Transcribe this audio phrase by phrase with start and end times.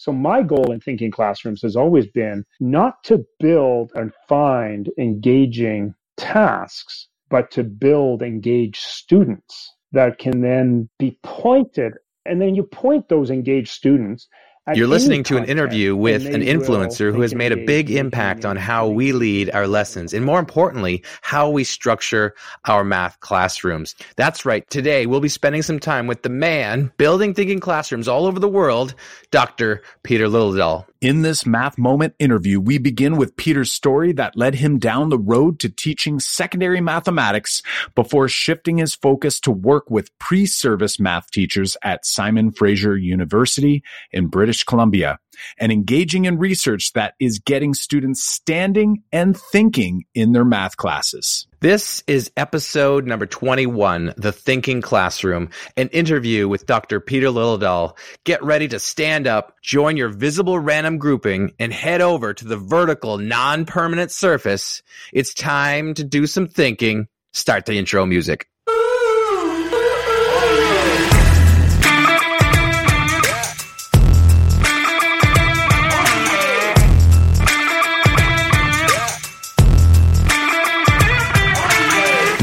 [0.00, 5.94] So my goal in thinking classrooms has always been not to build and find engaging
[6.16, 11.92] tasks, but to build engaged students that can then be pointed.
[12.24, 14.26] And then you point those engaged students
[14.74, 18.56] you're listening to an interview with an influencer who has made a big impact on
[18.56, 22.34] how we lead our lessons and more importantly, how we structure
[22.66, 23.94] our math classrooms.
[24.16, 24.68] That's right.
[24.70, 28.48] Today we'll be spending some time with the man building thinking classrooms all over the
[28.48, 28.94] world,
[29.30, 29.82] Dr.
[30.02, 30.84] Peter Liljedahl.
[31.00, 35.18] In this Math Moment interview, we begin with Peter's story that led him down the
[35.18, 37.62] road to teaching secondary mathematics
[37.94, 44.26] before shifting his focus to work with pre-service math teachers at Simon Fraser University in
[44.26, 45.18] British Columbia
[45.58, 51.46] and engaging in research that is getting students standing and thinking in their math classes.
[51.60, 57.00] This is episode number 21, The Thinking Classroom, an interview with Dr.
[57.00, 57.96] Peter Liljedahl.
[58.24, 62.56] Get ready to stand up, join your visible random grouping, and head over to the
[62.56, 64.82] vertical non-permanent surface.
[65.12, 67.08] It's time to do some thinking.
[67.32, 68.49] Start the intro music.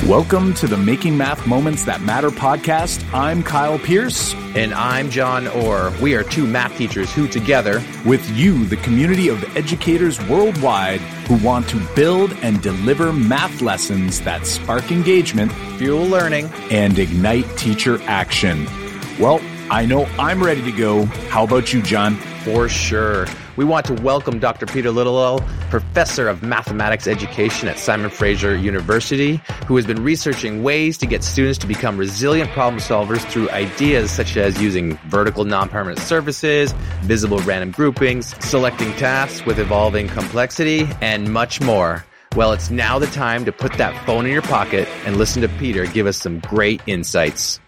[0.08, 3.04] Welcome to the Making Math Moments That Matter podcast.
[3.14, 4.34] I'm Kyle Pearce.
[4.56, 5.92] And I'm John Orr.
[6.02, 11.36] We are two math teachers who together, with you, the community of educators worldwide who
[11.46, 18.02] want to build and deliver math lessons that spark engagement, fuel learning, and ignite teacher
[18.04, 18.66] action.
[19.20, 21.04] Well, I know I'm ready to go.
[21.28, 22.16] How about you, John?
[22.46, 23.28] For sure.
[23.58, 24.68] We want to welcome Dr.
[24.68, 30.96] Peter Liljedahl, Professor of Mathematics Education at Simon Fraser University, who has been researching ways
[31.00, 35.98] to get students to become resilient problem solvers through ideas such as using vertical non-permanent
[35.98, 42.06] surfaces, visible random groupings, selecting tasks with evolving complexity, and much more.
[42.36, 45.50] Well, it's now the time to put that phone in your pocket and listen to
[45.50, 47.60] Peter give us some great insights.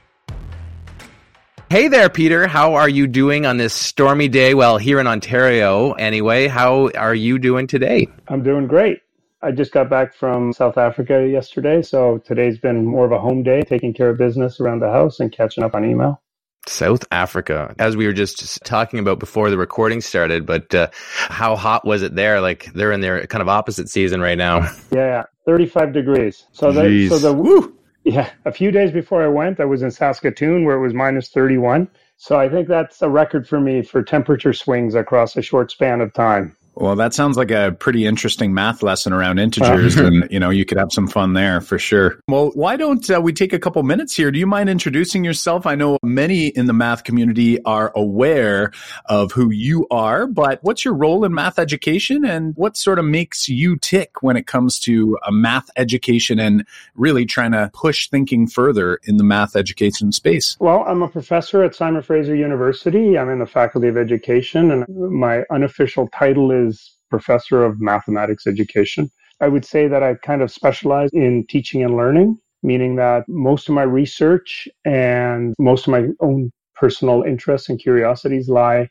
[1.69, 2.47] Hey there, Peter.
[2.47, 4.55] How are you doing on this stormy day?
[4.55, 6.47] Well, here in Ontario, anyway.
[6.47, 8.07] How are you doing today?
[8.27, 9.01] I'm doing great.
[9.43, 13.43] I just got back from South Africa yesterday, so today's been more of a home
[13.43, 16.19] day, taking care of business around the house and catching up on email.
[16.65, 21.55] South Africa, as we were just talking about before the recording started, but uh, how
[21.55, 22.41] hot was it there?
[22.41, 24.71] Like they're in their kind of opposite season right now.
[24.91, 26.45] Yeah, 35 degrees.
[26.51, 29.91] So, the, so the woo, yeah, a few days before I went, I was in
[29.91, 31.89] Saskatoon where it was minus 31.
[32.17, 36.01] So I think that's a record for me for temperature swings across a short span
[36.01, 36.55] of time.
[36.79, 40.49] Well, that sounds like a pretty interesting math lesson around integers, uh, and you know
[40.49, 42.19] you could have some fun there for sure.
[42.29, 44.31] Well, why don't uh, we take a couple minutes here?
[44.31, 45.65] Do you mind introducing yourself?
[45.65, 48.71] I know many in the math community are aware
[49.05, 53.03] of who you are, but what's your role in math education, and what sort of
[53.03, 58.09] makes you tick when it comes to a math education and really trying to push
[58.09, 60.55] thinking further in the math education space?
[60.61, 63.17] Well, I'm a professor at Simon Fraser University.
[63.17, 68.47] I'm in the Faculty of Education, and my unofficial title is is professor of mathematics
[68.47, 69.09] education.
[69.41, 73.69] I would say that I kind of specialize in teaching and learning, meaning that most
[73.69, 78.89] of my research and most of my own personal interests and curiosities lie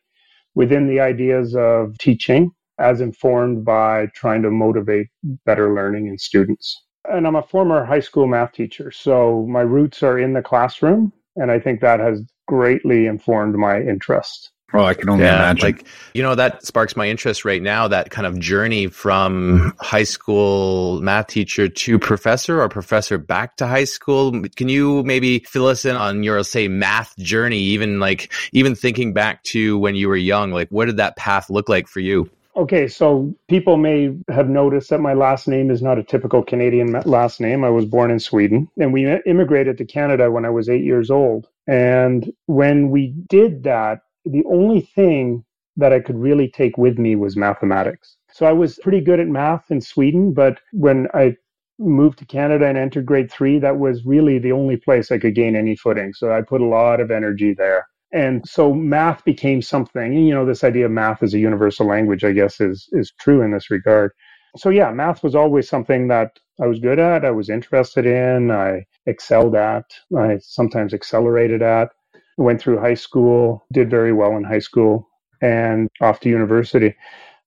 [0.54, 5.08] within the ideas of teaching as informed by trying to motivate
[5.44, 6.84] better learning in students.
[7.10, 11.12] And I'm a former high school math teacher, so my roots are in the classroom,
[11.36, 14.52] and I think that has greatly informed my interest.
[14.74, 15.64] Oh, I can only yeah, imagine.
[15.64, 20.04] Like, you know, that sparks my interest right now, that kind of journey from high
[20.04, 24.42] school math teacher to professor or professor back to high school.
[24.56, 29.14] Can you maybe fill us in on your, say, math journey, even like, even thinking
[29.14, 30.52] back to when you were young?
[30.52, 32.28] Like, what did that path look like for you?
[32.54, 36.90] Okay, so people may have noticed that my last name is not a typical Canadian
[37.06, 37.64] last name.
[37.64, 41.08] I was born in Sweden and we immigrated to Canada when I was eight years
[41.08, 41.46] old.
[41.68, 45.44] And when we did that, the only thing
[45.76, 48.16] that I could really take with me was mathematics.
[48.32, 51.36] So I was pretty good at math in Sweden, but when I
[51.78, 55.34] moved to Canada and entered grade three, that was really the only place I could
[55.34, 56.12] gain any footing.
[56.12, 57.86] So I put a lot of energy there.
[58.12, 61.86] And so math became something, and you know, this idea of math as a universal
[61.86, 64.12] language, I guess, is is true in this regard.
[64.56, 68.50] So yeah, math was always something that I was good at, I was interested in,
[68.50, 69.84] I excelled at,
[70.16, 71.90] I sometimes accelerated at
[72.38, 75.08] went through high school, did very well in high school,
[75.42, 76.94] and off to university.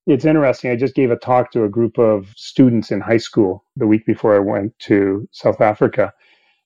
[0.08, 0.72] It's interesting.
[0.72, 4.06] I just gave a talk to a group of students in high school the week
[4.06, 6.14] before I went to South Africa.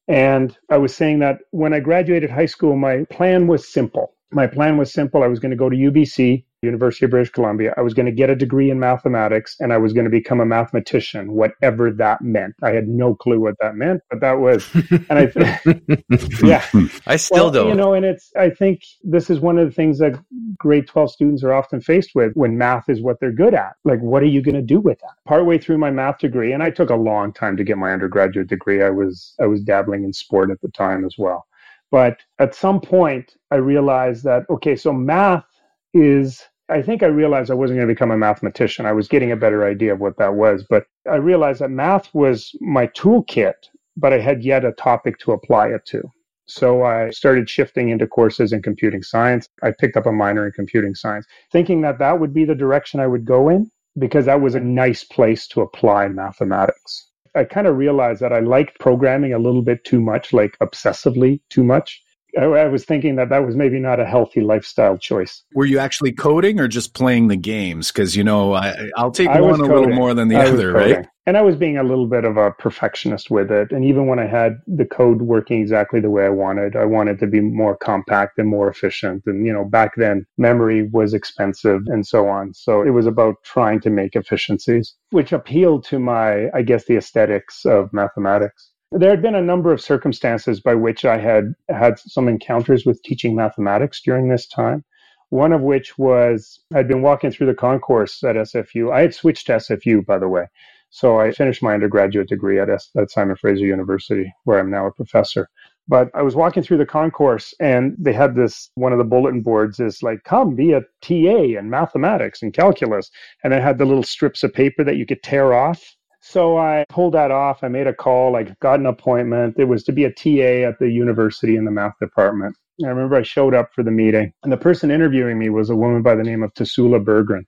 [0.08, 4.15] And I was saying that when I graduated high school, my plan was simple.
[4.32, 5.24] My plan was simple.
[5.24, 7.74] I was going to go to UBC, University of British Columbia.
[7.78, 10.42] I was going to get a degree in mathematics and I was going to become
[10.42, 12.56] a mathematician, whatever that meant.
[12.62, 14.68] I had no clue what that meant, but that was,
[15.10, 16.66] and I, yeah,
[17.08, 17.70] I still well, don't.
[17.70, 20.20] You know, and it's, I think this is one of the things that
[20.58, 23.74] grade 12 students are often faced with when math is what they're good at.
[23.86, 25.14] Like, what are you going to do with that?
[25.26, 28.48] Partway through my math degree, and I took a long time to get my undergraduate
[28.48, 28.84] degree.
[28.84, 31.46] I was, I was dabbling in sport at the time as well.
[31.92, 35.46] But at some point, I realized that, okay, so math
[35.94, 38.88] is I think I realized I wasn't going to become a mathematician.
[38.88, 42.14] I was getting a better idea of what that was, but I realized that math
[42.14, 43.54] was my toolkit,
[43.96, 46.02] but I had yet a topic to apply it to.
[46.48, 49.48] So I started shifting into courses in computing science.
[49.64, 53.00] I picked up a minor in computing science, thinking that that would be the direction
[53.00, 57.12] I would go in because that was a nice place to apply mathematics.
[57.36, 61.42] I kind of realized that I liked programming a little bit too much, like obsessively
[61.50, 62.02] too much.
[62.38, 65.44] I, was thinking that that was maybe not a healthy lifestyle choice.
[65.54, 67.92] Were you actually coding or just playing the games?
[67.92, 70.72] Because you know, I, will take I one a little more than the I other,
[70.72, 71.08] right?
[71.28, 73.72] And I was being a little bit of a perfectionist with it.
[73.72, 77.18] And even when I had the code working exactly the way I wanted, I wanted
[77.20, 79.24] to be more compact and more efficient.
[79.26, 82.54] And you know, back then memory was expensive and so on.
[82.54, 86.98] So it was about trying to make efficiencies, which appealed to my, I guess, the
[86.98, 88.72] aesthetics of mathematics.
[88.92, 93.02] There had been a number of circumstances by which I had had some encounters with
[93.04, 94.84] teaching mathematics during this time.
[95.30, 98.94] One of which was I'd been walking through the concourse at SFU.
[98.94, 100.48] I had switched to SFU, by the way.
[100.92, 104.86] So I finished my undergraduate degree at, S- at Simon Fraser University, where I'm now
[104.86, 105.50] a professor.
[105.88, 109.42] But I was walking through the concourse and they had this one of the bulletin
[109.42, 113.10] boards is like, come be a TA in mathematics and calculus.
[113.44, 115.95] And it had the little strips of paper that you could tear off
[116.28, 117.64] so I pulled that off.
[117.64, 119.56] I made a call, I got an appointment.
[119.60, 122.56] It was to be a TA at the university in the math department.
[122.84, 125.76] I remember I showed up for the meeting, and the person interviewing me was a
[125.76, 127.44] woman by the name of Tasoula Berggren,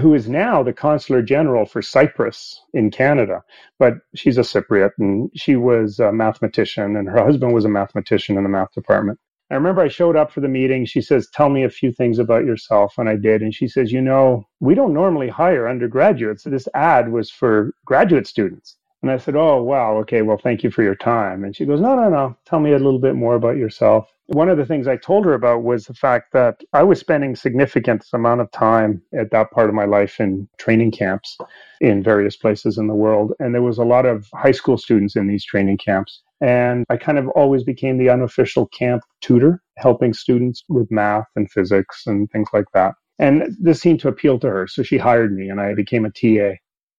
[0.00, 3.42] who is now the consular general for Cyprus in Canada.
[3.78, 8.36] But she's a Cypriot, and she was a mathematician, and her husband was a mathematician
[8.36, 9.20] in the math department.
[9.50, 10.84] I remember I showed up for the meeting.
[10.84, 12.94] She says, Tell me a few things about yourself.
[12.98, 13.42] And I did.
[13.42, 16.44] And she says, You know, we don't normally hire undergraduates.
[16.44, 18.76] This ad was for graduate students.
[19.02, 19.96] And I said, Oh, wow.
[19.98, 20.22] Okay.
[20.22, 21.44] Well, thank you for your time.
[21.44, 22.36] And she goes, No, no, no.
[22.44, 24.10] Tell me a little bit more about yourself.
[24.28, 27.36] One of the things I told her about was the fact that I was spending
[27.36, 31.38] significant amount of time at that part of my life in training camps
[31.80, 33.32] in various places in the world.
[33.38, 36.22] And there was a lot of high school students in these training camps.
[36.40, 41.50] And I kind of always became the unofficial camp tutor, helping students with math and
[41.50, 42.94] physics and things like that.
[43.18, 44.66] And this seemed to appeal to her.
[44.66, 46.56] So she hired me and I became a TA.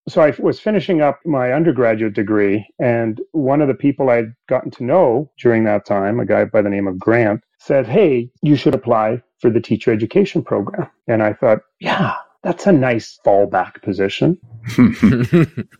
[0.09, 4.71] So I was finishing up my undergraduate degree, and one of the people I'd gotten
[4.71, 8.55] to know during that time, a guy by the name of Grant, said, Hey, you
[8.55, 10.89] should apply for the teacher education program.
[11.09, 14.37] And I thought, Yeah, that's a nice fallback position.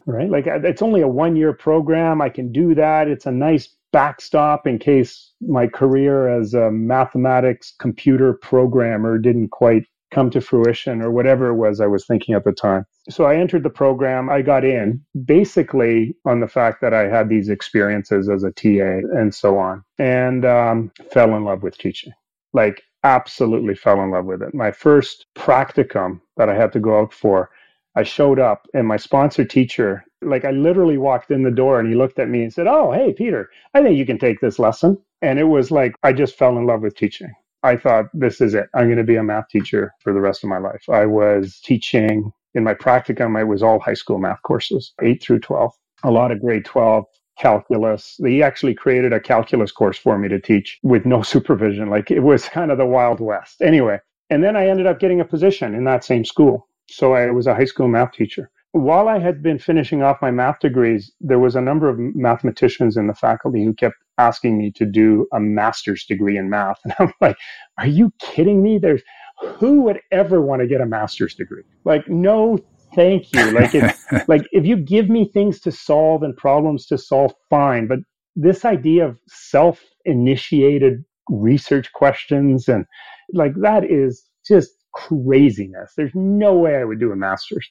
[0.06, 0.30] right?
[0.30, 2.22] Like it's only a one year program.
[2.22, 3.08] I can do that.
[3.08, 9.84] It's a nice backstop in case my career as a mathematics computer programmer didn't quite
[10.12, 12.86] come to fruition or whatever it was I was thinking at the time.
[13.10, 14.30] So I entered the program.
[14.30, 19.08] I got in basically on the fact that I had these experiences as a TA
[19.18, 22.14] and so on, and um, fell in love with teaching.
[22.54, 24.54] Like absolutely fell in love with it.
[24.54, 27.50] My first practicum that I had to go out for,
[27.96, 31.90] I showed up and my sponsor teacher, like I literally walked in the door and
[31.90, 34.60] he looked at me and said, Oh, hey, Peter, I think you can take this
[34.60, 34.98] lesson.
[35.22, 37.34] And it was like, I just fell in love with teaching.
[37.64, 38.68] I thought, this is it.
[38.76, 40.84] I'm going to be a math teacher for the rest of my life.
[40.90, 45.40] I was teaching in my practicum, it was all high school math courses, 8 through
[45.40, 45.72] 12.
[46.04, 47.06] A lot of grade 12,
[47.40, 48.16] calculus.
[48.24, 51.90] He actually created a calculus course for me to teach with no supervision.
[51.90, 53.62] Like it was kind of the Wild West.
[53.62, 56.68] Anyway, and then I ended up getting a position in that same school.
[56.90, 58.50] So I was a high school math teacher.
[58.72, 62.98] While I had been finishing off my math degrees, there was a number of mathematicians
[62.98, 66.78] in the faculty who kept asking me to do a master's degree in math.
[66.84, 67.38] And I'm like,
[67.78, 68.78] are you kidding me?
[68.78, 69.02] There's
[69.42, 71.64] who would ever want to get a master's degree?
[71.86, 72.60] Like, no
[72.96, 73.52] thank you.
[73.52, 73.96] Like if
[74.28, 77.88] like if you give me things to solve and problems to solve, fine.
[77.88, 78.00] But
[78.36, 82.86] this idea of self-initiated research questions and
[83.34, 85.94] like that is just craziness.
[85.96, 87.70] There's no way I would do a master's.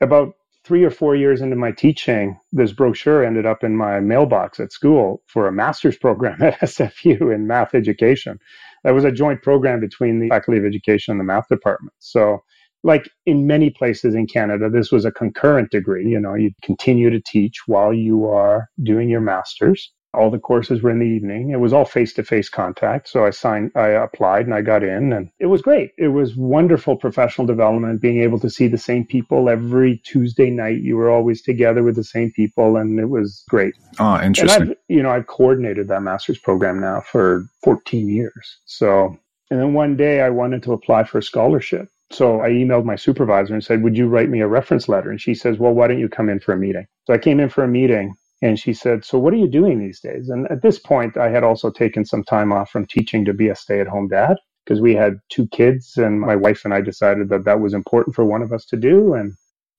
[0.00, 0.32] About
[0.64, 4.72] three or four years into my teaching, this brochure ended up in my mailbox at
[4.72, 8.38] school for a master's program at SFU in math education.
[8.84, 11.94] That was a joint program between the Faculty of Education and the math department.
[11.98, 12.42] So
[12.82, 16.08] like in many places in Canada, this was a concurrent degree.
[16.08, 19.92] You know, you continue to teach while you are doing your master's.
[20.16, 21.50] All the courses were in the evening.
[21.50, 23.08] It was all face to face contact.
[23.08, 25.92] So I signed, I applied and I got in and it was great.
[25.98, 30.80] It was wonderful professional development, being able to see the same people every Tuesday night.
[30.80, 33.74] You were always together with the same people and it was great.
[33.98, 34.62] Oh, interesting.
[34.62, 38.58] And I've, you know, I've coordinated that master's program now for 14 years.
[38.64, 39.18] So,
[39.50, 41.88] and then one day I wanted to apply for a scholarship.
[42.12, 45.10] So I emailed my supervisor and said, Would you write me a reference letter?
[45.10, 46.86] And she says, Well, why don't you come in for a meeting?
[47.04, 49.78] So I came in for a meeting and she said, So what are you doing
[49.78, 50.28] these days?
[50.28, 53.48] And at this point, I had also taken some time off from teaching to be
[53.48, 56.80] a stay at home dad because we had two kids and my wife and I
[56.80, 59.14] decided that that was important for one of us to do.
[59.14, 59.34] And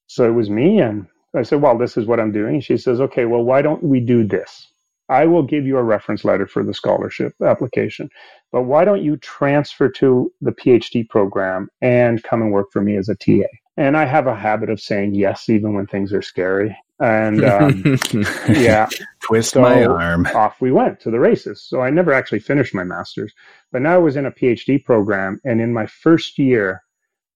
[0.08, 0.80] so it was me.
[0.80, 2.62] And I said, Well, this is what I'm doing.
[2.62, 4.68] She says, Okay, well, why don't we do this?
[5.10, 8.10] I will give you a reference letter for the scholarship application,
[8.52, 12.98] but why don't you transfer to the PhD program and come and work for me
[12.98, 13.48] as a TA?
[13.78, 16.76] And I have a habit of saying yes, even when things are scary.
[17.00, 17.98] And um,
[18.50, 18.90] yeah,
[19.22, 20.28] twist so my arm.
[20.34, 21.64] Off we went to the races.
[21.64, 23.34] So I never actually finished my master's,
[23.72, 25.40] but now I was in a PhD program.
[25.46, 26.82] And in my first year,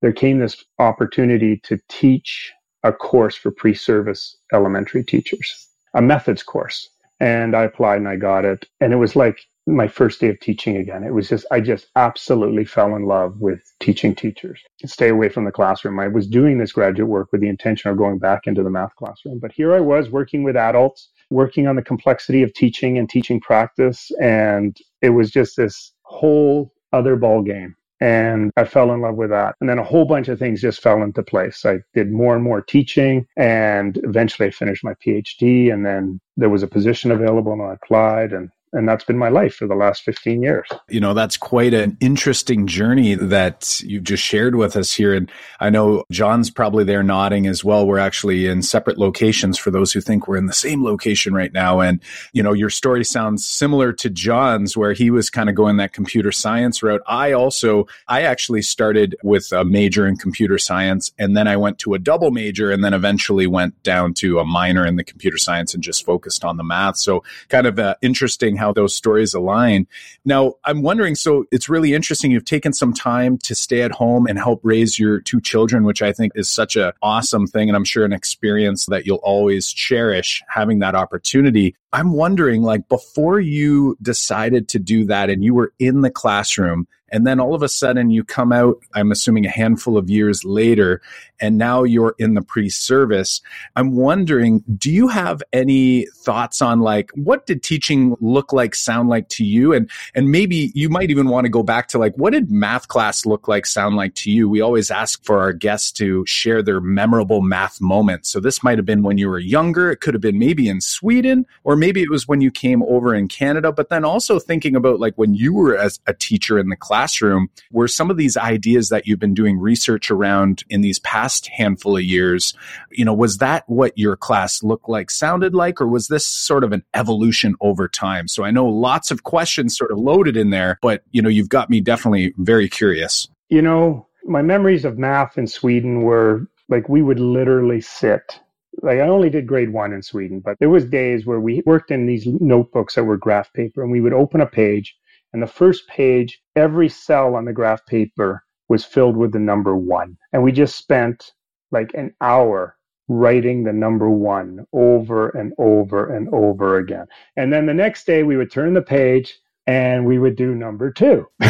[0.02, 2.52] there came this opportunity to teach
[2.84, 6.90] a course for pre service elementary teachers, a methods course
[7.22, 8.68] and I applied and I got it.
[8.82, 11.04] And it was like my first day of teaching again.
[11.04, 14.62] It was just, I just absolutely fell in love with teaching teachers.
[14.86, 16.00] Stay away from the classroom.
[16.00, 18.96] I was doing this graduate work with the intention of going back into the math
[18.96, 19.40] classroom.
[19.40, 23.40] But here I was working with adults, working on the complexity of teaching and teaching
[23.40, 24.12] practice.
[24.20, 29.30] And it was just this whole other ball game and I fell in love with
[29.30, 29.56] that.
[29.62, 31.64] And then a whole bunch of things just fell into place.
[31.66, 35.72] I did more and more teaching, and eventually I finished my PhD.
[35.72, 39.30] And then there was a position available, and I applied, and and that's been my
[39.30, 40.68] life for the last 15 years.
[40.90, 45.14] You know, that's quite an interesting journey that you've just shared with us here.
[45.14, 47.86] And I know John's probably there nodding as well.
[47.86, 51.52] We're actually in separate locations for those who think we're in the same location right
[51.52, 51.82] now.
[51.82, 52.02] And,
[52.32, 55.94] you know, your story sounds similar to John's, where he was kind of going that
[55.94, 57.02] computer science route.
[57.08, 61.78] I also, I actually started with a major in computer science and then I went
[61.80, 65.38] to a double major and then eventually went down to a minor in the computer
[65.38, 66.98] science and just focused on the math.
[66.98, 69.88] So kind of uh, interesting how those stories align.
[70.24, 72.32] Now, I'm wondering so it's really interesting.
[72.32, 76.04] You've taken some time to stay at home and help raise your two children, which
[76.04, 77.70] I think is such an awesome thing.
[77.70, 81.76] And I'm sure an experience that you'll always cherish having that opportunity.
[81.92, 86.88] I'm wondering, like, before you decided to do that and you were in the classroom,
[87.12, 90.44] and then all of a sudden you come out, I'm assuming a handful of years
[90.46, 91.02] later,
[91.40, 93.42] and now you're in the pre service.
[93.76, 99.10] I'm wondering, do you have any thoughts on like what did teaching look like, sound
[99.10, 99.74] like to you?
[99.74, 102.88] And and maybe you might even want to go back to like what did math
[102.88, 104.48] class look like, sound like to you?
[104.48, 108.30] We always ask for our guests to share their memorable math moments.
[108.30, 110.80] So this might have been when you were younger, it could have been maybe in
[110.80, 114.76] Sweden, or maybe it was when you came over in Canada, but then also thinking
[114.76, 118.38] about like when you were as a teacher in the classroom, were some of these
[118.38, 122.54] ideas that you've been doing research around in these past handful of years,
[122.92, 126.64] you know, was that what your class looked like, sounded like, or was this sort
[126.64, 128.28] of an evolution over time?
[128.28, 131.50] So I know lots of questions sort of loaded in there, but you know, you've
[131.50, 133.28] got me definitely very curious.
[133.50, 138.40] You know, my memories of math in Sweden were like we would literally sit
[138.84, 141.92] like I only did grade one in Sweden, but there was days where we worked
[141.92, 144.96] in these notebooks that were graph paper and we would open a page
[145.34, 149.76] and the first page, every cell on the graph paper was filled with the number
[149.76, 150.18] one.
[150.34, 151.32] And we just spent
[151.72, 157.06] like an hour writing the number one over and over and over again.
[157.36, 160.92] And then the next day we would turn the page and we would do number
[160.92, 161.28] two.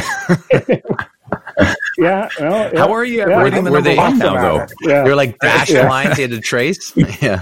[1.98, 4.66] yeah, well, How are you yeah, writing the were number they, one now, though?
[4.82, 5.04] Yeah.
[5.04, 5.90] They're like dashed Yeah.
[5.90, 6.94] lines you had to trace.
[7.22, 7.42] Yeah.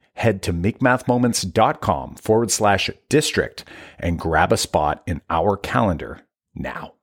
[0.21, 3.65] head to makemathmoments.com forward slash district
[3.99, 6.21] and grab a spot in our calendar
[6.53, 6.93] now.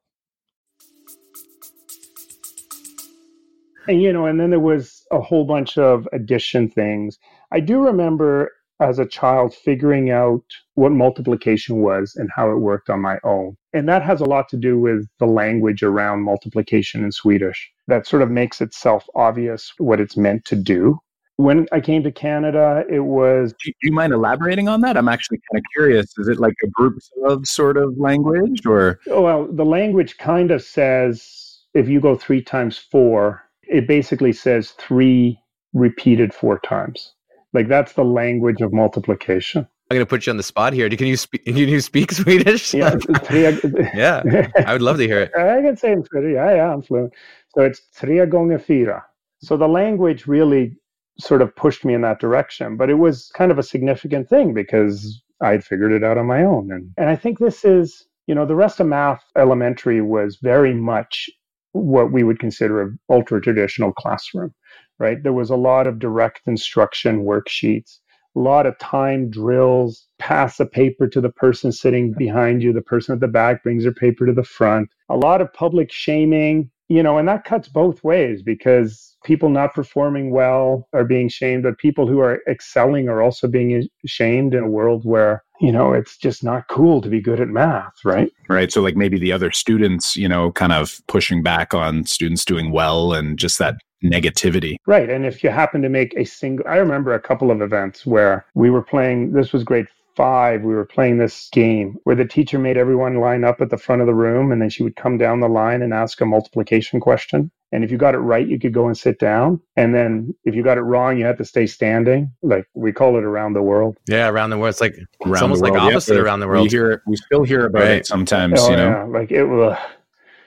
[3.88, 7.18] And, you know, and then there was a whole bunch of addition things.
[7.50, 10.44] I do remember as a child figuring out
[10.74, 13.56] what multiplication was and how it worked on my own.
[13.72, 18.06] And that has a lot to do with the language around multiplication in Swedish that
[18.06, 21.00] sort of makes itself obvious what it's meant to do.
[21.38, 23.54] When I came to Canada, it was.
[23.64, 24.96] Do you mind elaborating on that?
[24.96, 26.06] I'm actually kind of curious.
[26.18, 28.98] Is it like a group of sort of language or?
[29.08, 34.32] Oh, well, the language kind of says if you go three times four, it basically
[34.32, 35.38] says three
[35.72, 37.14] repeated four times.
[37.52, 39.66] Like that's the language of multiplication.
[39.90, 40.88] I'm going to put you on the spot here.
[40.90, 41.44] Can you speak?
[41.46, 42.74] Can you speak Swedish?
[42.74, 42.96] Yeah,
[43.32, 44.22] yeah.
[44.66, 45.32] I would love to hear it.
[45.38, 46.34] I can say in Swedish.
[46.34, 47.14] Yeah, yeah, I'm fluent.
[47.54, 49.02] So it's tre gånger fyra.
[49.40, 50.76] So the language really
[51.20, 54.54] sort of pushed me in that direction, but it was kind of a significant thing
[54.54, 56.70] because I'd figured it out on my own.
[56.72, 60.74] And and I think this is, you know, the rest of math elementary was very
[60.74, 61.28] much
[61.72, 64.54] what we would consider an ultra traditional classroom
[64.98, 65.22] right?
[65.22, 67.98] There was a lot of direct instruction worksheets,
[68.36, 72.82] a lot of time drills, pass a paper to the person sitting behind you, the
[72.82, 76.70] person at the back brings their paper to the front, a lot of public shaming,
[76.88, 81.62] you know, and that cuts both ways because people not performing well are being shamed,
[81.62, 85.92] but people who are excelling are also being shamed in a world where, you know,
[85.92, 88.32] it's just not cool to be good at math, right?
[88.48, 88.72] Right.
[88.72, 92.72] So, like maybe the other students, you know, kind of pushing back on students doing
[92.72, 94.76] well and just that negativity.
[94.86, 95.10] Right.
[95.10, 98.46] And if you happen to make a single, I remember a couple of events where
[98.54, 102.58] we were playing, this was grade five, we were playing this game where the teacher
[102.58, 105.16] made everyone line up at the front of the room and then she would come
[105.16, 107.52] down the line and ask a multiplication question.
[107.70, 109.60] And if you got it right, you could go and sit down.
[109.76, 112.32] And then if you got it wrong, you had to stay standing.
[112.42, 113.96] Like we call it around the world.
[114.08, 114.70] Yeah, around the world.
[114.70, 116.64] It's like around it's almost like opposite yeah, around the world.
[116.64, 117.98] We hear we still hear about right.
[117.98, 118.58] it sometimes.
[118.60, 119.04] Oh, you know, yeah.
[119.04, 119.78] like it was.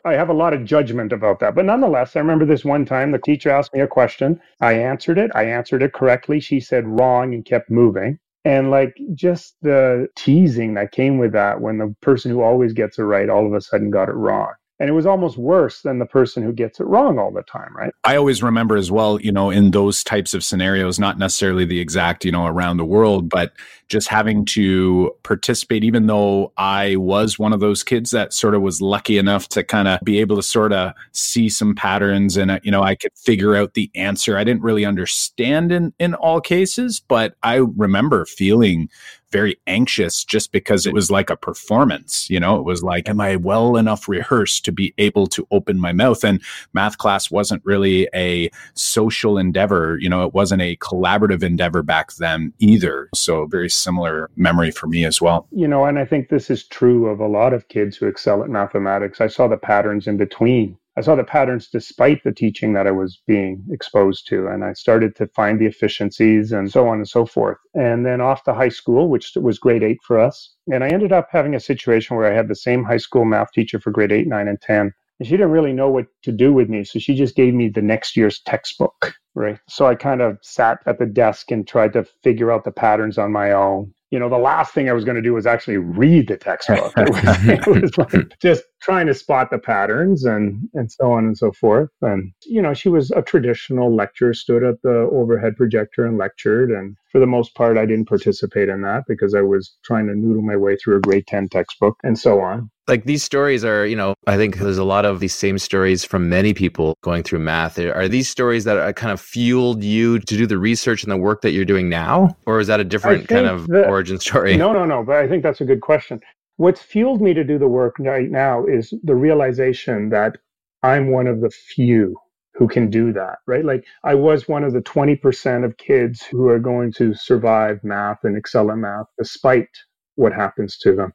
[0.04, 1.56] I have a lot of judgment about that.
[1.56, 4.42] But nonetheless, I remember this one time the teacher asked me a question.
[4.60, 5.32] I answered it.
[5.34, 6.40] I answered it correctly.
[6.42, 8.20] She said wrong and kept moving.
[8.46, 12.98] And like just the teasing that came with that when the person who always gets
[13.00, 16.00] it right all of a sudden got it wrong and it was almost worse than
[16.00, 17.94] the person who gets it wrong all the time right?
[18.04, 21.80] I always remember as well you know in those types of scenarios not necessarily the
[21.80, 23.54] exact you know around the world but
[23.88, 28.62] just having to participate even though i was one of those kids that sort of
[28.62, 32.50] was lucky enough to kind of be able to sort of see some patterns and
[32.50, 34.38] uh, you know i could figure out the answer.
[34.38, 38.90] I didn't really understand in in all cases but i remember feeling
[39.32, 42.30] very anxious just because it was like a performance.
[42.30, 45.80] You know, it was like, am I well enough rehearsed to be able to open
[45.80, 46.24] my mouth?
[46.24, 46.42] And
[46.74, 49.98] math class wasn't really a social endeavor.
[50.00, 53.10] You know, it wasn't a collaborative endeavor back then either.
[53.14, 55.48] So, very similar memory for me as well.
[55.52, 58.44] You know, and I think this is true of a lot of kids who excel
[58.44, 59.22] at mathematics.
[59.22, 62.92] I saw the patterns in between I saw the patterns despite the teaching that I
[62.92, 64.48] was being exposed to.
[64.48, 67.58] And I started to find the efficiencies and so on and so forth.
[67.74, 70.54] And then off to high school, which was grade eight for us.
[70.72, 73.52] And I ended up having a situation where I had the same high school math
[73.54, 74.94] teacher for grade eight, nine, and 10.
[75.20, 76.84] And she didn't really know what to do with me.
[76.84, 79.14] So she just gave me the next year's textbook.
[79.34, 79.60] Right.
[79.70, 83.18] So I kind of sat at the desk and tried to figure out the patterns
[83.18, 85.78] on my own you know, the last thing I was going to do was actually
[85.78, 86.94] read the textbook.
[87.02, 91.26] It was, it was like just trying to spot the patterns and and so on
[91.26, 91.90] and so forth.
[92.02, 96.72] And you know, she was a traditional lecturer, stood at the overhead projector and lectured.
[96.72, 100.16] And for the most part, I didn't participate in that because I was trying to
[100.16, 103.86] noodle my way through a grade ten textbook and so on like these stories are
[103.86, 107.24] you know i think there's a lot of these same stories from many people going
[107.24, 111.04] through math are these stories that are kind of fueled you to do the research
[111.04, 112.36] and the work that you're doing now?
[112.46, 114.58] Or is that a different kind of origin story?
[114.58, 116.20] No no no but i think that's a good question.
[116.58, 120.38] What's fueled me to do the work right now is the realization that
[120.84, 122.16] i'm one of the few
[122.54, 123.66] who can do that right?
[123.66, 128.20] Like i was one of the 20% of kids who are going to survive math
[128.24, 129.70] and excel at math despite
[130.16, 131.14] what happens to them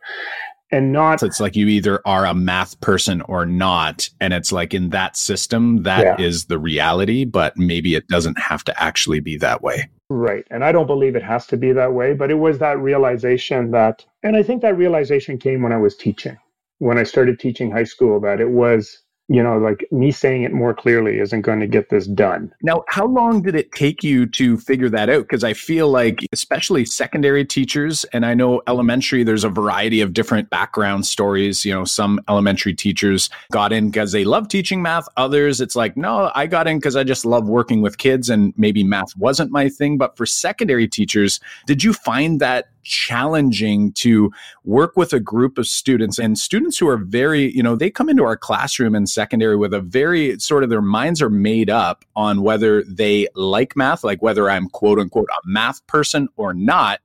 [0.70, 4.52] and not so it's like you either are a math person or not and it's
[4.52, 6.24] like in that system that yeah.
[6.24, 10.64] is the reality but maybe it doesn't have to actually be that way right and
[10.64, 14.04] i don't believe it has to be that way but it was that realization that
[14.22, 16.36] and i think that realization came when i was teaching
[16.78, 20.52] when i started teaching high school that it was you know, like me saying it
[20.52, 22.52] more clearly isn't going to get this done.
[22.62, 25.22] Now, how long did it take you to figure that out?
[25.22, 30.12] Because I feel like, especially secondary teachers, and I know elementary, there's a variety of
[30.12, 31.64] different background stories.
[31.64, 35.08] You know, some elementary teachers got in because they love teaching math.
[35.16, 38.54] Others, it's like, no, I got in because I just love working with kids and
[38.56, 39.98] maybe math wasn't my thing.
[39.98, 44.32] But for secondary teachers, did you find that challenging to
[44.64, 48.08] work with a group of students and students who are very, you know, they come
[48.08, 52.04] into our classroom in secondary with a very sort of their minds are made up
[52.14, 57.00] on whether they like math, like whether I'm quote unquote a math person or not.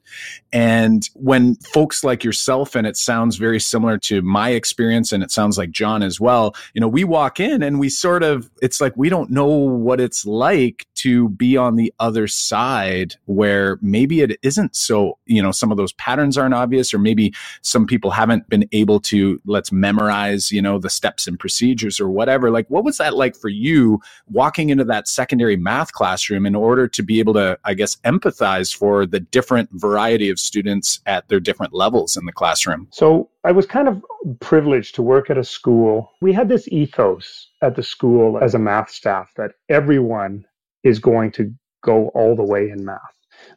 [0.53, 5.31] And when folks like yourself, and it sounds very similar to my experience, and it
[5.31, 8.81] sounds like John as well, you know, we walk in and we sort of, it's
[8.81, 14.21] like we don't know what it's like to be on the other side where maybe
[14.21, 18.11] it isn't so, you know, some of those patterns aren't obvious, or maybe some people
[18.11, 22.51] haven't been able to, let's memorize, you know, the steps and procedures or whatever.
[22.51, 26.87] Like, what was that like for you walking into that secondary math classroom in order
[26.87, 31.39] to be able to, I guess, empathize for the different variety of students at their
[31.39, 32.87] different levels in the classroom?
[32.91, 34.03] So I was kind of
[34.39, 36.11] privileged to work at a school.
[36.21, 40.45] We had this ethos at the school as a math staff that everyone
[40.83, 41.53] is going to
[41.83, 42.99] go all the way in math.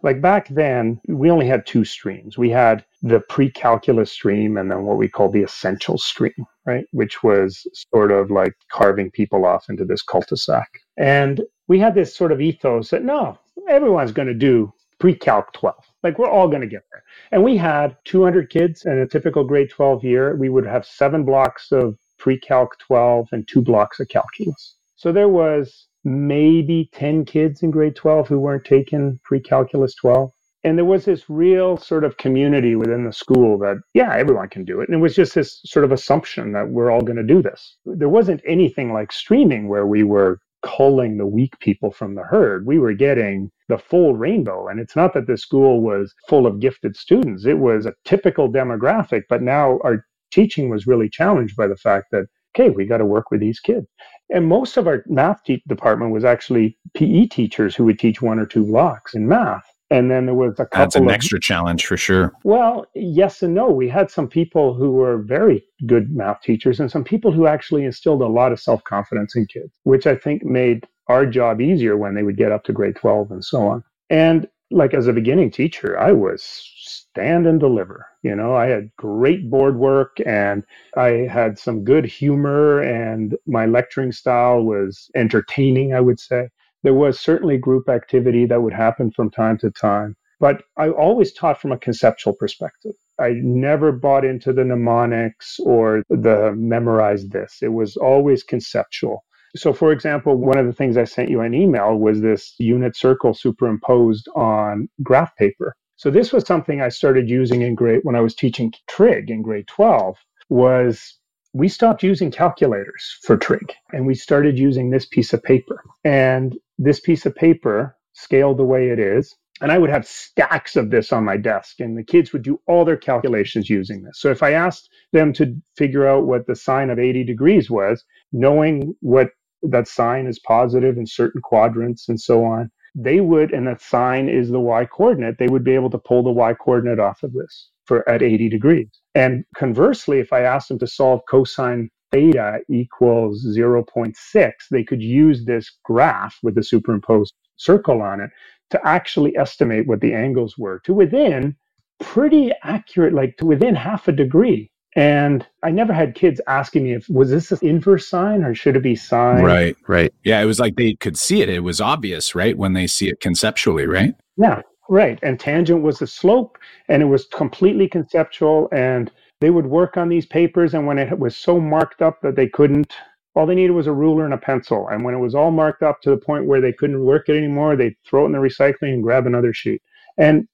[0.03, 2.37] Like back then, we only had two streams.
[2.39, 6.87] We had the pre calculus stream and then what we call the essential stream, right?
[6.93, 10.69] Which was sort of like carving people off into this cul de sac.
[10.97, 15.53] And we had this sort of ethos that no, everyone's going to do pre calc
[15.53, 15.75] 12.
[16.03, 17.03] Like we're all going to get there.
[17.33, 20.37] And we had 200 kids in a typical grade 12 year.
[20.37, 24.77] We would have seven blocks of pre calc 12 and two blocks of calculus.
[24.97, 30.31] So there was maybe 10 kids in grade 12 who weren't taking pre-calculus 12
[30.65, 34.65] and there was this real sort of community within the school that yeah everyone can
[34.65, 34.89] do it.
[34.89, 37.77] And it was just this sort of assumption that we're all going to do this.
[37.85, 42.67] There wasn't anything like streaming where we were culling the weak people from the herd.
[42.67, 44.69] We were getting the full rainbow.
[44.69, 47.45] And it's not that the school was full of gifted students.
[47.45, 52.07] It was a typical demographic but now our teaching was really challenged by the fact
[52.11, 53.87] that okay we got to work with these kids
[54.31, 58.39] and most of our math te- department was actually PE teachers who would teach one
[58.39, 59.65] or two blocks in math.
[59.91, 60.79] And then there was a couple.
[60.79, 62.33] That's an of, extra challenge for sure.
[62.43, 63.69] Well, yes and no.
[63.69, 67.85] We had some people who were very good math teachers and some people who actually
[67.85, 71.99] instilled a lot of self confidence in kids, which I think made our job easier
[71.99, 73.85] when they would get up to grade 12 and so on.
[74.09, 78.07] And like as a beginning teacher, I was stand and deliver.
[78.23, 80.65] You know, I had great board work and
[80.97, 86.49] I had some good humor, and my lecturing style was entertaining, I would say.
[86.83, 91.33] There was certainly group activity that would happen from time to time, but I always
[91.33, 92.95] taught from a conceptual perspective.
[93.21, 97.59] I never bought into the mnemonics or the memorize this.
[97.63, 99.25] It was always conceptual.
[99.57, 102.97] So, for example, one of the things I sent you an email was this unit
[102.97, 105.77] circle superimposed on graph paper.
[105.97, 109.43] So this was something I started using in grade when I was teaching trig in
[109.43, 110.17] grade 12
[110.49, 111.19] was
[111.53, 115.83] we stopped using calculators for trig and we started using this piece of paper.
[116.05, 120.77] And this piece of paper scaled the way it is and I would have stacks
[120.77, 124.21] of this on my desk, and the kids would do all their calculations using this.
[124.21, 128.05] So if I asked them to figure out what the sine of 80 degrees was,
[128.33, 129.31] knowing what
[129.63, 134.29] that sine is positive in certain quadrants and so on, they would, and that sine
[134.29, 137.33] is the y coordinate, they would be able to pull the y coordinate off of
[137.33, 138.89] this for at 80 degrees.
[139.15, 145.45] And conversely, if I asked them to solve cosine theta equals 0.6, they could use
[145.45, 148.31] this graph with the superimposed circle on it
[148.71, 151.57] to actually estimate what the angles were to within
[152.01, 154.71] pretty accurate, like to within half a degree.
[154.97, 158.77] And I never had kids asking me if was this an inverse sine or should
[158.77, 159.43] it be sine?
[159.43, 160.15] Right, right.
[160.23, 161.49] Yeah, it was like they could see it.
[161.49, 164.15] It was obvious, right, when they see it conceptually, right?
[164.37, 165.19] Yeah, right.
[165.23, 168.69] And tangent was the slope, and it was completely conceptual.
[168.71, 172.37] And they would work on these papers, and when it was so marked up that
[172.37, 172.95] they couldn't,
[173.35, 174.89] all they needed was a ruler and a pencil.
[174.89, 177.37] And when it was all marked up to the point where they couldn't work it
[177.37, 179.83] anymore, they'd throw it in the recycling and grab another sheet.
[180.19, 180.47] And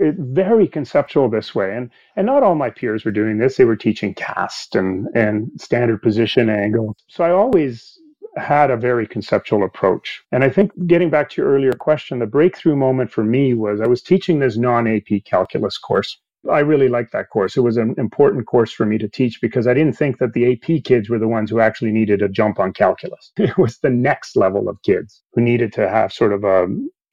[0.00, 1.76] it, very conceptual this way.
[1.76, 3.56] And and not all my peers were doing this.
[3.56, 6.96] They were teaching cast and and standard position angle.
[7.08, 7.98] So I always
[8.36, 10.22] had a very conceptual approach.
[10.32, 13.80] And I think getting back to your earlier question, the breakthrough moment for me was
[13.80, 16.18] I was teaching this non-AP calculus course.
[16.48, 17.56] I really liked that course.
[17.56, 20.52] It was an important course for me to teach because I didn't think that the
[20.52, 23.32] AP kids were the ones who actually needed a jump on calculus.
[23.38, 26.64] It was the next level of kids who needed to have sort of a,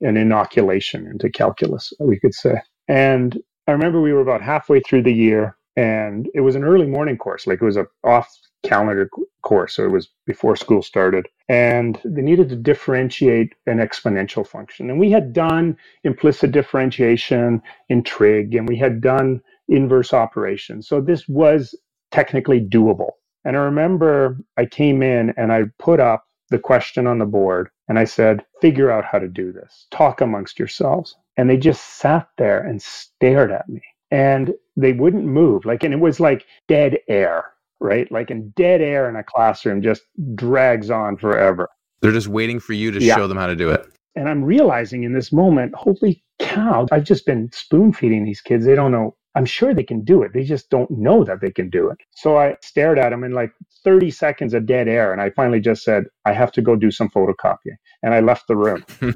[0.02, 2.62] an inoculation into calculus, we could say.
[2.88, 6.88] And I remember we were about halfway through the year and it was an early
[6.88, 7.48] morning course.
[7.48, 8.30] Like it was a off
[8.63, 9.10] calendar
[9.43, 9.76] course.
[9.76, 11.28] So it was before school started.
[11.50, 14.89] And they needed to differentiate an exponential function.
[14.89, 20.88] And we had done implicit differentiation in trig, and we had done inverse operations.
[20.88, 21.76] So this was
[22.12, 23.12] technically doable.
[23.43, 27.69] And I remember I came in and I put up the question on the board
[27.88, 29.88] and I said, figure out how to do this.
[29.91, 31.15] Talk amongst yourselves.
[31.38, 35.65] And they just sat there and stared at me and they wouldn't move.
[35.65, 38.10] Like, and it was like dead air, right?
[38.12, 40.04] Like, in dead air in a classroom just
[40.36, 41.69] drags on forever.
[42.02, 43.15] They're just waiting for you to yeah.
[43.15, 43.88] show them how to do it.
[44.15, 48.65] And I'm realizing in this moment, holy cow, I've just been spoon feeding these kids.
[48.65, 50.32] They don't know I'm sure they can do it.
[50.34, 51.97] They just don't know that they can do it.
[52.12, 53.51] So I stared at them in like
[53.84, 55.12] 30 seconds of dead air.
[55.12, 57.75] And I finally just said, I have to go do some photocopying.
[58.01, 58.86] And I left the room.
[59.01, 59.12] and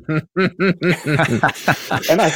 [2.21, 2.31] I,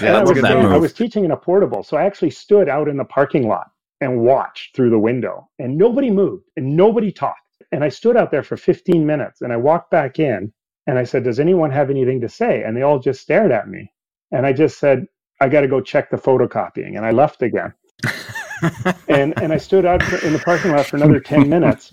[0.00, 1.82] and I, was, I was teaching in a portable.
[1.82, 3.68] So I actually stood out in the parking lot
[4.00, 5.48] and watched through the window.
[5.58, 7.40] And nobody moved and nobody talked.
[7.72, 10.50] And I stood out there for 15 minutes and I walked back in
[10.88, 12.64] and I said, Does anyone have anything to say?
[12.64, 13.92] And they all just stared at me.
[14.32, 15.06] And I just said,
[15.40, 16.96] I got to go check the photocopying.
[16.96, 17.74] And I left again.
[19.08, 21.92] and and I stood out in the parking lot for another 10 minutes.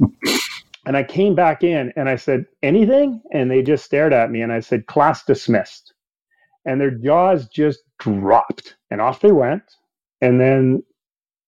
[0.85, 3.21] And I came back in and I said, anything?
[3.33, 5.93] And they just stared at me and I said, class dismissed.
[6.65, 9.63] And their jaws just dropped and off they went.
[10.21, 10.83] And then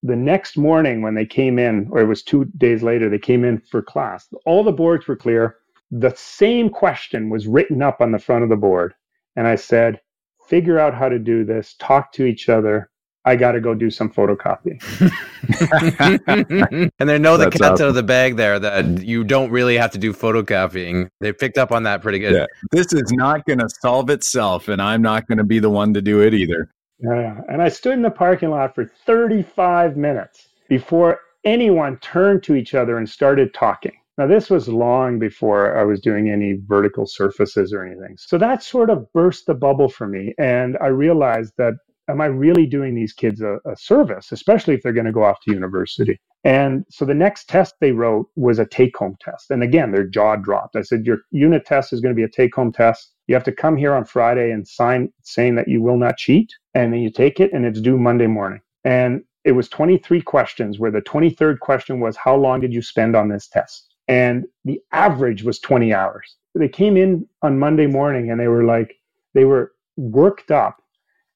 [0.03, 3.45] the next morning when they came in, or it was two days later, they came
[3.45, 4.27] in for class.
[4.45, 5.57] All the boards were clear.
[5.91, 8.93] The same question was written up on the front of the board.
[9.35, 10.01] And I said,
[10.47, 12.89] figure out how to do this, talk to each other.
[13.25, 14.81] I got to go do some photocopying.
[16.99, 17.83] and they know the cat's awesome.
[17.83, 21.09] out of the bag there that you don't really have to do photocopying.
[21.19, 22.33] They picked up on that pretty good.
[22.35, 22.45] Yeah.
[22.71, 25.93] This is not going to solve itself, and I'm not going to be the one
[25.93, 26.71] to do it either.
[26.99, 27.41] Yeah.
[27.49, 32.75] And I stood in the parking lot for 35 minutes before anyone turned to each
[32.75, 33.97] other and started talking.
[34.17, 38.15] Now, this was long before I was doing any vertical surfaces or anything.
[38.17, 40.33] So that sort of burst the bubble for me.
[40.39, 41.75] And I realized that
[42.09, 45.23] am I really doing these kids a, a service, especially if they're going to go
[45.23, 46.19] off to university?
[46.43, 49.51] And so the next test they wrote was a take home test.
[49.51, 50.75] And again, their jaw dropped.
[50.75, 53.13] I said, Your unit test is going to be a take home test.
[53.27, 56.51] You have to come here on Friday and sign saying that you will not cheat.
[56.73, 58.61] And then you take it and it's due Monday morning.
[58.83, 63.15] And it was 23 questions, where the 23rd question was, How long did you spend
[63.15, 63.86] on this test?
[64.09, 66.37] And the average was 20 hours.
[66.55, 68.95] They came in on Monday morning and they were like,
[69.35, 70.81] they were worked up.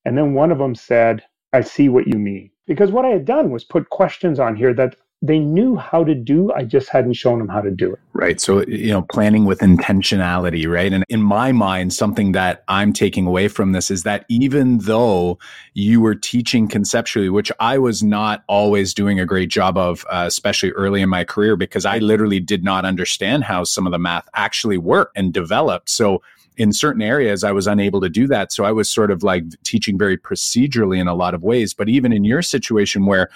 [0.05, 2.51] And then one of them said, I see what you mean.
[2.67, 6.15] Because what I had done was put questions on here that they knew how to
[6.15, 6.51] do.
[6.51, 7.99] I just hadn't shown them how to do it.
[8.13, 8.41] Right.
[8.41, 10.91] So, you know, planning with intentionality, right?
[10.91, 15.37] And in my mind, something that I'm taking away from this is that even though
[15.75, 20.23] you were teaching conceptually, which I was not always doing a great job of, uh,
[20.27, 23.99] especially early in my career, because I literally did not understand how some of the
[23.99, 25.89] math actually worked and developed.
[25.89, 26.23] So,
[26.57, 28.51] in certain areas, I was unable to do that.
[28.51, 31.73] So I was sort of like teaching very procedurally in a lot of ways.
[31.73, 33.29] But even in your situation where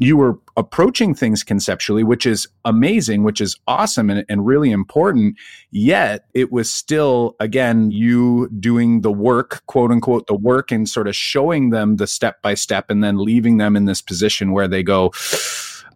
[0.00, 5.36] you were approaching things conceptually, which is amazing, which is awesome and, and, really important.
[5.70, 11.06] Yet it was still, again, you doing the work, quote unquote, the work and sort
[11.06, 14.66] of showing them the step by step and then leaving them in this position where
[14.66, 15.12] they go,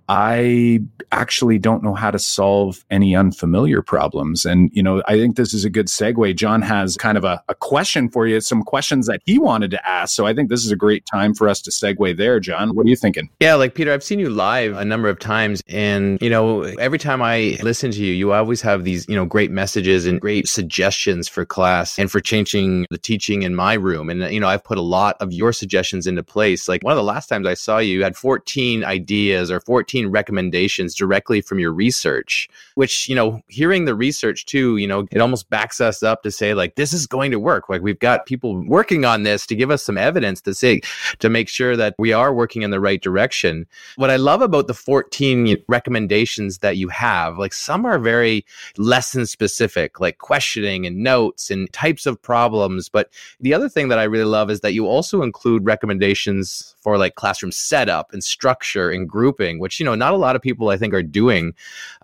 [0.08, 0.80] I
[1.12, 4.44] actually don't know how to solve any unfamiliar problems.
[4.44, 6.36] And, you know, I think this is a good segue.
[6.36, 9.88] John has kind of a, a, question for you, some questions that he wanted to
[9.88, 10.14] ask.
[10.14, 12.74] So I think this is a great time for us to segue there, John.
[12.74, 13.30] What are you thinking?
[13.40, 15.62] Yeah, like Peter, I've seen you live a number of times.
[15.68, 19.24] And, you know, every time I listen to you, you always have these, you know,
[19.24, 24.10] great messages and great suggestions for class and for changing the teaching in my room.
[24.10, 26.68] And, you know, I've put a lot of your suggestions into place.
[26.68, 29.93] Like one of the last times I saw you, you had 14 ideas or 14
[30.02, 35.20] recommendations directly from your research, which, you know, hearing the research too, you know, it
[35.20, 37.68] almost backs us up to say, like, this is going to work.
[37.68, 40.80] Like, we've got people working on this to give us some evidence to say,
[41.20, 43.66] to make sure that we are working in the right direction.
[43.96, 48.44] What I love about the 14 recommendations that you have, like, some are very
[48.76, 52.88] lesson specific, like questioning and notes and types of problems.
[52.88, 56.98] But the other thing that I really love is that you also include recommendations for
[56.98, 60.68] like classroom setup and structure and grouping, which, you know, not a lot of people
[60.68, 61.54] I think are doing.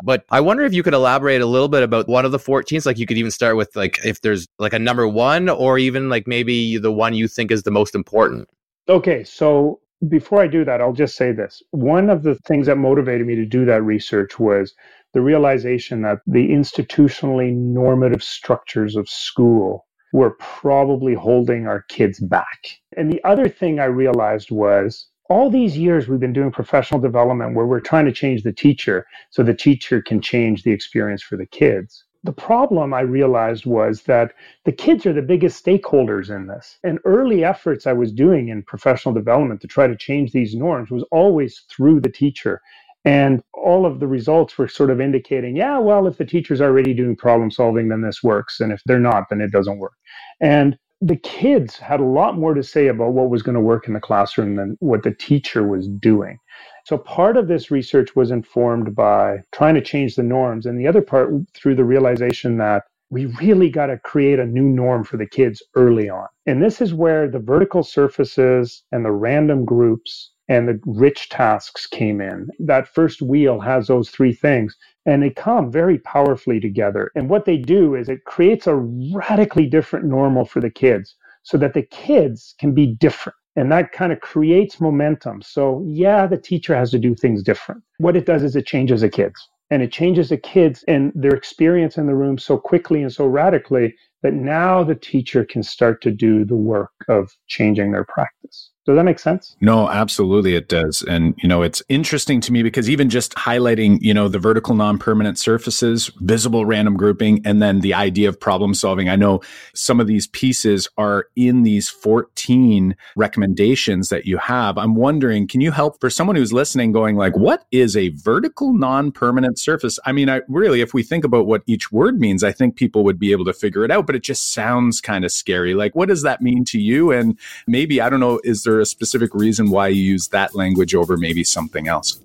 [0.02, 2.86] But I wonder if you could elaborate a little bit about one of the 14s.
[2.86, 6.08] Like you could even start with like if there's like a number one or even
[6.08, 8.48] like maybe the one you think is the most important.
[8.88, 9.22] Okay.
[9.22, 11.62] So before I do that, I'll just say this.
[11.72, 14.74] One of the things that motivated me to do that research was
[15.12, 22.78] the realization that the institutionally normative structures of school were probably holding our kids back.
[22.96, 27.54] And the other thing I realized was all these years we've been doing professional development
[27.54, 31.36] where we're trying to change the teacher so the teacher can change the experience for
[31.36, 32.04] the kids.
[32.24, 36.78] The problem I realized was that the kids are the biggest stakeholders in this.
[36.84, 40.90] And early efforts I was doing in professional development to try to change these norms
[40.90, 42.60] was always through the teacher.
[43.04, 46.92] And all of the results were sort of indicating, yeah, well, if the teacher's already
[46.92, 48.60] doing problem solving, then this works.
[48.60, 49.94] And if they're not, then it doesn't work.
[50.40, 53.88] And the kids had a lot more to say about what was going to work
[53.88, 56.36] in the classroom than what the teacher was doing.
[56.84, 60.86] So part of this research was informed by trying to change the norms, and the
[60.86, 65.16] other part through the realization that we really got to create a new norm for
[65.16, 66.26] the kids early on.
[66.46, 71.86] And this is where the vertical surfaces and the random groups and the rich tasks
[71.86, 72.48] came in.
[72.58, 77.12] That first wheel has those three things and they come very powerfully together.
[77.14, 81.56] And what they do is it creates a radically different normal for the kids so
[81.58, 83.36] that the kids can be different.
[83.54, 85.40] And that kind of creates momentum.
[85.42, 87.82] So, yeah, the teacher has to do things different.
[87.98, 91.34] What it does is it changes the kids and it changes the kids and their
[91.34, 96.02] experience in the room so quickly and so radically that now the teacher can start
[96.02, 98.70] to do the work of changing their practice.
[98.90, 99.56] Does that make sense?
[99.60, 101.02] No, absolutely it does.
[101.02, 104.74] And, you know, it's interesting to me because even just highlighting, you know, the vertical
[104.74, 109.08] non permanent surfaces, visible random grouping, and then the idea of problem solving.
[109.08, 109.42] I know
[109.74, 114.76] some of these pieces are in these 14 recommendations that you have.
[114.76, 118.72] I'm wondering, can you help for someone who's listening going, like, what is a vertical
[118.72, 120.00] non permanent surface?
[120.04, 123.04] I mean, I really, if we think about what each word means, I think people
[123.04, 125.74] would be able to figure it out, but it just sounds kind of scary.
[125.74, 127.12] Like, what does that mean to you?
[127.12, 130.54] And maybe, I don't know, is there there a specific reason why you use that
[130.54, 132.18] language over maybe something else?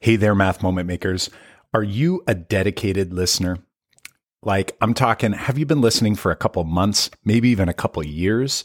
[0.00, 1.28] Hey there, math moment makers.
[1.74, 3.58] Are you a dedicated listener?
[4.42, 8.02] Like, I'm talking, have you been listening for a couple months, maybe even a couple
[8.06, 8.64] years?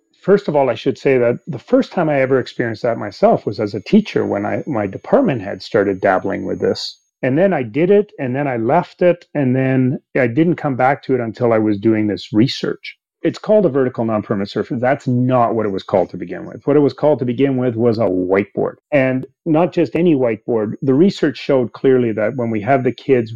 [0.21, 3.45] first of all, I should say that the first time I ever experienced that myself
[3.45, 6.97] was as a teacher when I my department had started dabbling with this.
[7.23, 10.75] And then I did it and then I left it and then I didn't come
[10.75, 12.97] back to it until I was doing this research.
[13.21, 14.81] It's called a vertical non-permanent surface.
[14.81, 16.65] That's not what it was called to begin with.
[16.65, 18.77] What it was called to begin with was a whiteboard.
[18.91, 20.73] And not just any whiteboard.
[20.81, 23.31] The research showed clearly that when we have the kids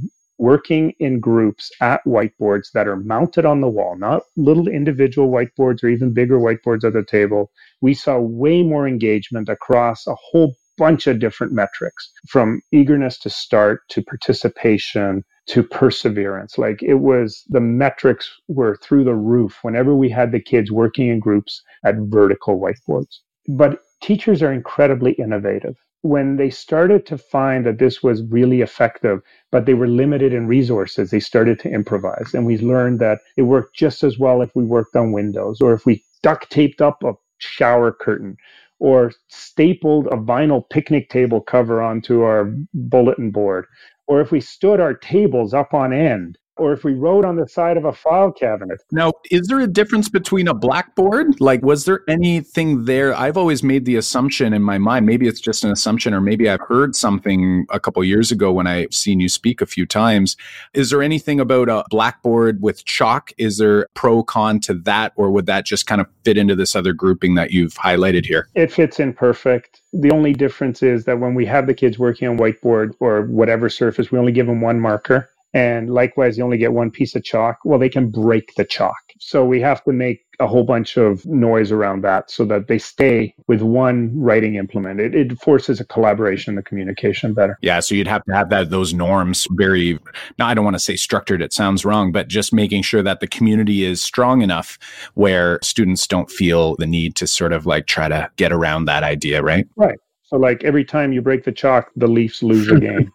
[0.45, 5.83] working in groups at whiteboards that are mounted on the wall, not little individual whiteboards
[5.83, 7.49] or even bigger whiteboards at the table,
[7.81, 13.27] we saw way more engagement across a whole bunch of different metrics from eagerness to
[13.27, 16.59] start to participation to perseverance.
[16.59, 21.07] Like it was the metrics were through the roof whenever we had the kids working
[21.07, 23.17] in groups at vertical whiteboards.
[23.47, 25.75] But teachers are incredibly innovative
[26.05, 30.45] when they started to find that this was really effective, but they were limited in
[30.45, 32.31] resources, they started to improvise.
[32.35, 35.73] And we learned that it worked just as well if we worked on windows or
[35.73, 38.37] if we duct taped up a shower curtain
[38.77, 43.65] or stapled a vinyl picnic table cover onto our bulletin board
[44.07, 47.47] or if we stood our tables up on end or if we wrote on the
[47.47, 48.81] side of a file cabinet.
[48.91, 51.39] Now, is there a difference between a blackboard?
[51.39, 53.13] Like, was there anything there?
[53.15, 56.49] I've always made the assumption in my mind, maybe it's just an assumption, or maybe
[56.49, 60.37] I've heard something a couple years ago when I've seen you speak a few times.
[60.73, 63.31] Is there anything about a blackboard with chalk?
[63.37, 66.75] Is there pro con to that, or would that just kind of fit into this
[66.75, 68.47] other grouping that you've highlighted here?
[68.55, 69.81] It fits in perfect.
[69.93, 73.69] The only difference is that when we have the kids working on whiteboard or whatever
[73.69, 77.23] surface, we only give them one marker and likewise, you only get one piece of
[77.23, 77.59] chalk.
[77.63, 78.97] Well, they can break the chalk.
[79.19, 82.77] So we have to make a whole bunch of noise around that so that they
[82.77, 84.99] stay with one writing implement.
[84.99, 87.57] It, it forces a collaboration and the communication better.
[87.61, 87.79] Yeah.
[87.79, 89.97] So you'd have to have that, those norms very,
[90.37, 91.41] now I don't want to say structured.
[91.41, 94.77] It sounds wrong, but just making sure that the community is strong enough
[95.13, 99.03] where students don't feel the need to sort of like try to get around that
[99.03, 99.65] idea, right?
[99.77, 99.99] Right.
[100.23, 103.13] So like every time you break the chalk, the Leafs lose a game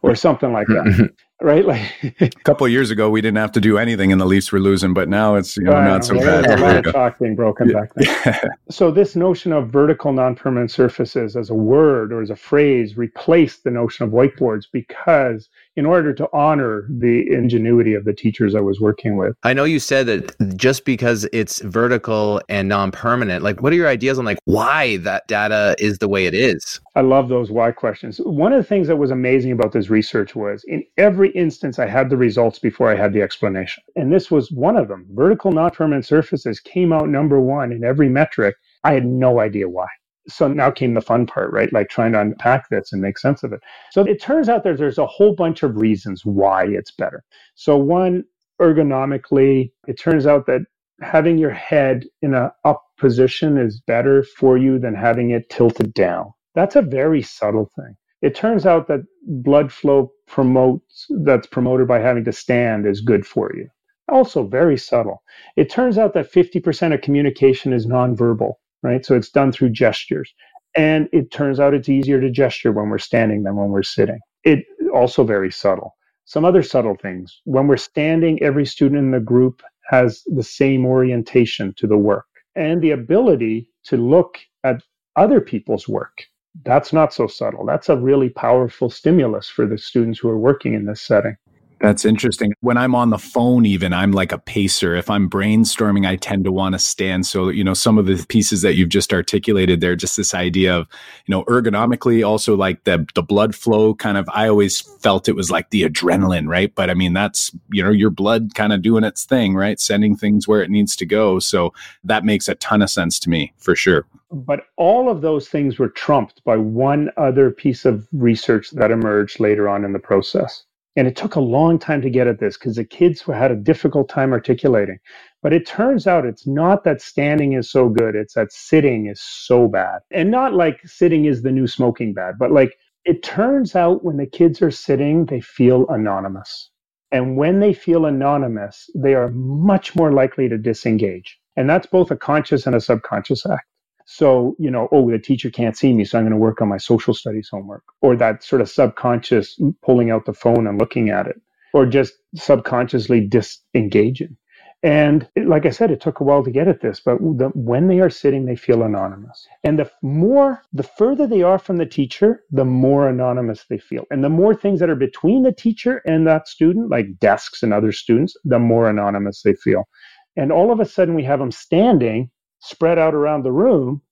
[0.00, 1.10] or something like that.
[1.40, 1.64] right?
[1.64, 4.52] Like a couple of years ago, we didn't have to do anything, and the Leafs
[4.52, 4.94] were losing.
[4.94, 6.44] But now it's you know not so bad.
[6.44, 8.34] There's a lot of chalk being broken back then.
[8.70, 13.64] so this notion of vertical non-permanent surfaces as a word or as a phrase replaced
[13.64, 18.60] the notion of whiteboards because in order to honor the ingenuity of the teachers I
[18.60, 19.36] was working with.
[19.44, 23.86] I know you said that just because it's vertical and non-permanent, like what are your
[23.86, 26.80] ideas on like why that data is the way it is?
[26.96, 28.18] I love those why questions.
[28.18, 31.86] One of the things that was amazing about this research was in every instance I
[31.86, 33.82] had the results before I had the explanation.
[33.96, 35.06] And this was one of them.
[35.10, 38.56] Vertical non-permanent surfaces came out number 1 in every metric.
[38.84, 39.88] I had no idea why
[40.28, 41.72] so now came the fun part, right?
[41.72, 43.60] Like trying to unpack this and make sense of it.
[43.90, 47.24] So it turns out that there's a whole bunch of reasons why it's better.
[47.54, 48.24] So one,
[48.60, 50.62] ergonomically, it turns out that
[51.00, 55.94] having your head in a up position is better for you than having it tilted
[55.94, 56.32] down.
[56.54, 57.96] That's a very subtle thing.
[58.22, 63.26] It turns out that blood flow promotes that's promoted by having to stand is good
[63.26, 63.68] for you.
[64.10, 65.22] Also very subtle.
[65.56, 69.04] It turns out that 50% of communication is nonverbal right?
[69.04, 70.32] So it's done through gestures.
[70.76, 74.20] And it turns out it's easier to gesture when we're standing than when we're sitting.
[74.44, 74.64] It
[74.94, 75.96] also very subtle.
[76.24, 77.40] Some other subtle things.
[77.44, 82.26] When we're standing, every student in the group has the same orientation to the work
[82.54, 84.82] and the ability to look at
[85.16, 86.24] other people's work.
[86.64, 87.66] That's not so subtle.
[87.66, 91.36] That's a really powerful stimulus for the students who are working in this setting.
[91.80, 92.52] That's interesting.
[92.60, 94.96] When I'm on the phone, even I'm like a pacer.
[94.96, 97.26] If I'm brainstorming, I tend to want to stand.
[97.26, 100.76] So, you know, some of the pieces that you've just articulated there, just this idea
[100.76, 100.88] of,
[101.26, 105.36] you know, ergonomically, also like the the blood flow kind of I always felt it
[105.36, 106.74] was like the adrenaline, right?
[106.74, 109.78] But I mean, that's, you know, your blood kind of doing its thing, right?
[109.78, 111.38] Sending things where it needs to go.
[111.38, 111.72] So
[112.02, 114.04] that makes a ton of sense to me for sure.
[114.30, 119.40] But all of those things were trumped by one other piece of research that emerged
[119.40, 120.64] later on in the process.
[120.98, 123.56] And it took a long time to get at this because the kids had a
[123.56, 124.98] difficult time articulating.
[125.44, 129.22] But it turns out it's not that standing is so good, it's that sitting is
[129.22, 130.00] so bad.
[130.10, 134.16] And not like sitting is the new smoking bad, but like it turns out when
[134.16, 136.70] the kids are sitting, they feel anonymous.
[137.12, 141.38] And when they feel anonymous, they are much more likely to disengage.
[141.56, 143.68] And that's both a conscious and a subconscious act.
[144.10, 146.68] So, you know, oh, the teacher can't see me, so I'm going to work on
[146.68, 151.10] my social studies homework, or that sort of subconscious pulling out the phone and looking
[151.10, 151.38] at it,
[151.74, 154.34] or just subconsciously disengaging.
[154.82, 157.50] And it, like I said, it took a while to get at this, but the,
[157.54, 159.46] when they are sitting, they feel anonymous.
[159.62, 164.06] And the more, the further they are from the teacher, the more anonymous they feel.
[164.10, 167.74] And the more things that are between the teacher and that student, like desks and
[167.74, 169.86] other students, the more anonymous they feel.
[170.34, 172.30] And all of a sudden, we have them standing
[172.60, 174.02] spread out around the room,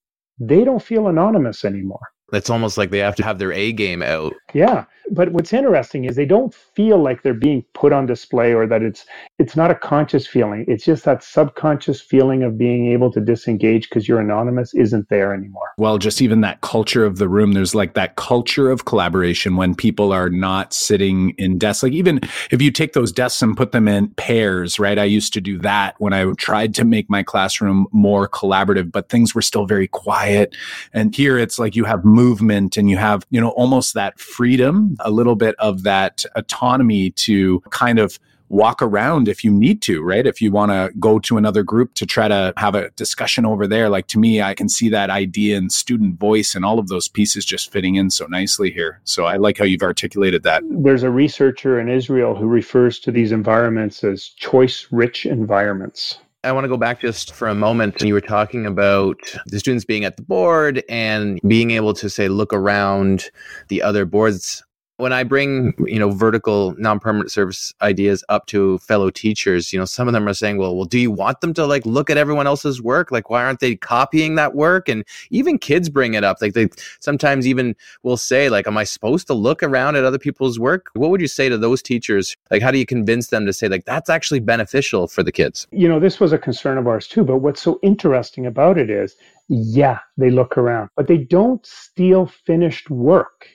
[0.40, 2.08] they don't feel anonymous anymore.
[2.32, 4.34] It's almost like they have to have their A game out.
[4.52, 4.84] Yeah.
[5.10, 8.82] But what's interesting is they don't feel like they're being put on display or that
[8.82, 9.06] it's
[9.38, 10.64] it's not a conscious feeling.
[10.66, 15.32] It's just that subconscious feeling of being able to disengage because you're anonymous isn't there
[15.32, 15.68] anymore.
[15.78, 19.76] Well, just even that culture of the room, there's like that culture of collaboration when
[19.76, 21.84] people are not sitting in desks.
[21.84, 22.20] Like even
[22.50, 24.98] if you take those desks and put them in pairs, right?
[24.98, 29.08] I used to do that when I tried to make my classroom more collaborative, but
[29.08, 30.56] things were still very quiet.
[30.92, 34.96] And here it's like you have movement and you have, you know, almost that freedom
[35.00, 40.02] a little bit of that autonomy to kind of walk around if you need to,
[40.02, 40.26] right?
[40.26, 43.66] If you want to go to another group to try to have a discussion over
[43.66, 46.88] there, like to me, I can see that idea and student voice and all of
[46.88, 49.00] those pieces just fitting in so nicely here.
[49.04, 50.62] So I like how you've articulated that.
[50.70, 56.18] There's a researcher in Israel who refers to these environments as choice rich environments.
[56.46, 58.00] I want to go back just for a moment.
[58.00, 62.28] You were talking about the students being at the board and being able to say,
[62.28, 63.32] look around
[63.66, 64.62] the other boards
[64.98, 69.84] when I bring, you know, vertical non-permanent surface ideas up to fellow teachers, you know,
[69.84, 72.16] some of them are saying, well, well, do you want them to like look at
[72.16, 73.10] everyone else's work?
[73.10, 74.88] Like, why aren't they copying that work?
[74.88, 76.38] And even kids bring it up.
[76.40, 76.68] Like they
[77.00, 80.88] sometimes even will say, like, am I supposed to look around at other people's work?
[80.94, 82.36] What would you say to those teachers?
[82.50, 85.66] Like, how do you convince them to say, like, that's actually beneficial for the kids?
[85.72, 87.24] You know, this was a concern of ours too.
[87.24, 89.16] But what's so interesting about it is,
[89.48, 93.46] yeah, they look around, but they don't steal finished work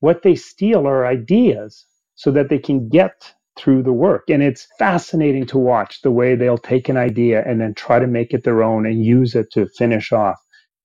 [0.00, 4.24] what they steal are ideas so that they can get through the work.
[4.28, 8.06] And it's fascinating to watch the way they'll take an idea and then try to
[8.06, 10.38] make it their own and use it to finish off.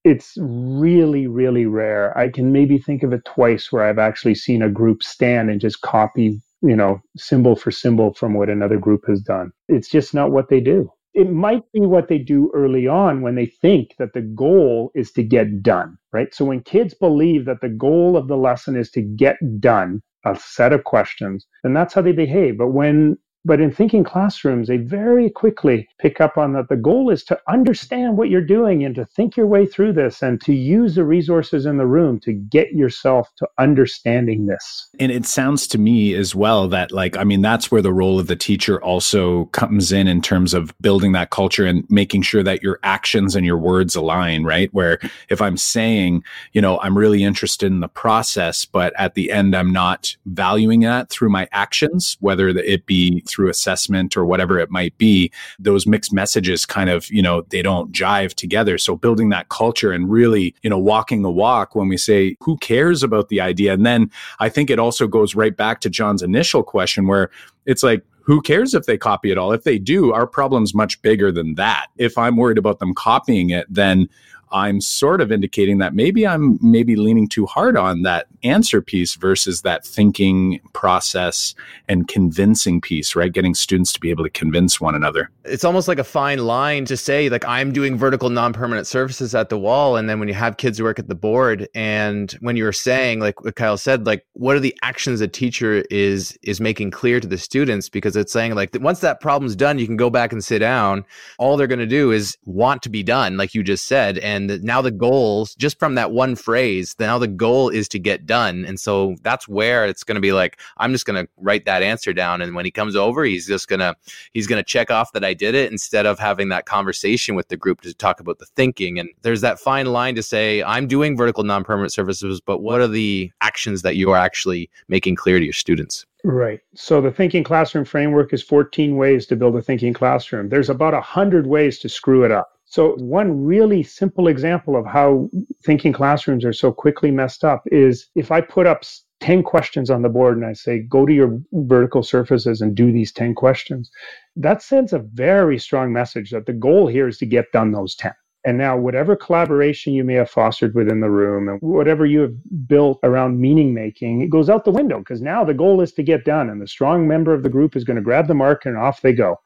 [0.03, 2.15] It's really, really rare.
[2.17, 5.59] I can maybe think of it twice where I've actually seen a group stand and
[5.59, 9.51] just copy, you know, symbol for symbol from what another group has done.
[9.67, 13.35] It's just not what they do it might be what they do early on when
[13.35, 16.33] they think that the goal is to get done, right?
[16.35, 20.37] So when kids believe that the goal of the lesson is to get done, a
[20.37, 22.59] set of questions, and that's how they behave.
[22.59, 27.11] But when but in thinking classrooms, they very quickly pick up on that the goal
[27.11, 30.53] is to understand what you're doing and to think your way through this and to
[30.53, 34.87] use the resources in the room to get yourself to understanding this.
[34.99, 38.19] And it sounds to me as well that, like, I mean, that's where the role
[38.19, 42.41] of the teacher also comes in in terms of building that culture and making sure
[42.41, 44.73] that your actions and your words align, right?
[44.73, 46.23] Where if I'm saying,
[46.53, 50.79] you know, I'm really interested in the process, but at the end, I'm not valuing
[50.81, 55.85] that through my actions, whether it be through assessment or whatever it might be, those
[55.85, 58.77] mixed messages kind of, you know, they don't jive together.
[58.77, 62.57] So building that culture and really, you know, walking the walk when we say, who
[62.57, 63.73] cares about the idea?
[63.73, 64.09] And then
[64.39, 67.29] I think it also goes right back to Jon's initial question where
[67.65, 69.51] it's like, who cares if they copy it all?
[69.51, 71.87] If they do, our problem's much bigger than that.
[71.97, 74.09] If I'm worried about them copying it, then
[74.51, 79.15] I'm sort of indicating that maybe I'm maybe leaning too hard on that answer piece
[79.15, 81.55] versus that thinking process
[81.87, 83.31] and convincing piece, right?
[83.31, 85.29] Getting students to be able to convince one another.
[85.43, 89.35] It's almost like a fine line to say, like, I'm doing vertical non permanent surfaces
[89.35, 89.97] at the wall.
[89.97, 93.19] And then when you have kids work at the board, and when you were saying,
[93.19, 97.19] like what Kyle said, like, what are the actions a teacher is is making clear
[97.19, 97.89] to the students?
[97.89, 101.03] Because it's saying, like, once that problem's done, you can go back and sit down.
[101.37, 104.17] All they're going to do is want to be done, like you just said.
[104.19, 107.99] And and now the goals just from that one phrase now the goal is to
[107.99, 111.29] get done and so that's where it's going to be like i'm just going to
[111.37, 113.95] write that answer down and when he comes over he's just going to
[114.33, 117.47] he's going to check off that i did it instead of having that conversation with
[117.47, 120.87] the group to talk about the thinking and there's that fine line to say i'm
[120.87, 125.39] doing vertical non-permanent surfaces but what are the actions that you are actually making clear
[125.39, 126.59] to your students Right.
[126.73, 130.49] So the thinking classroom framework is 14 ways to build a thinking classroom.
[130.49, 132.54] There's about 100 ways to screw it up.
[132.75, 135.29] So, one really simple example of how
[135.63, 138.83] thinking classrooms are so quickly messed up is if I put up
[139.21, 142.91] 10 questions on the board and I say, go to your vertical surfaces and do
[142.91, 143.89] these 10 questions,
[144.35, 147.95] that sends a very strong message that the goal here is to get done those
[147.95, 148.11] 10.
[148.43, 152.67] And now, whatever collaboration you may have fostered within the room and whatever you have
[152.67, 156.03] built around meaning making, it goes out the window because now the goal is to
[156.03, 156.49] get done.
[156.49, 158.99] And the strong member of the group is going to grab the marker and off
[158.99, 159.37] they go.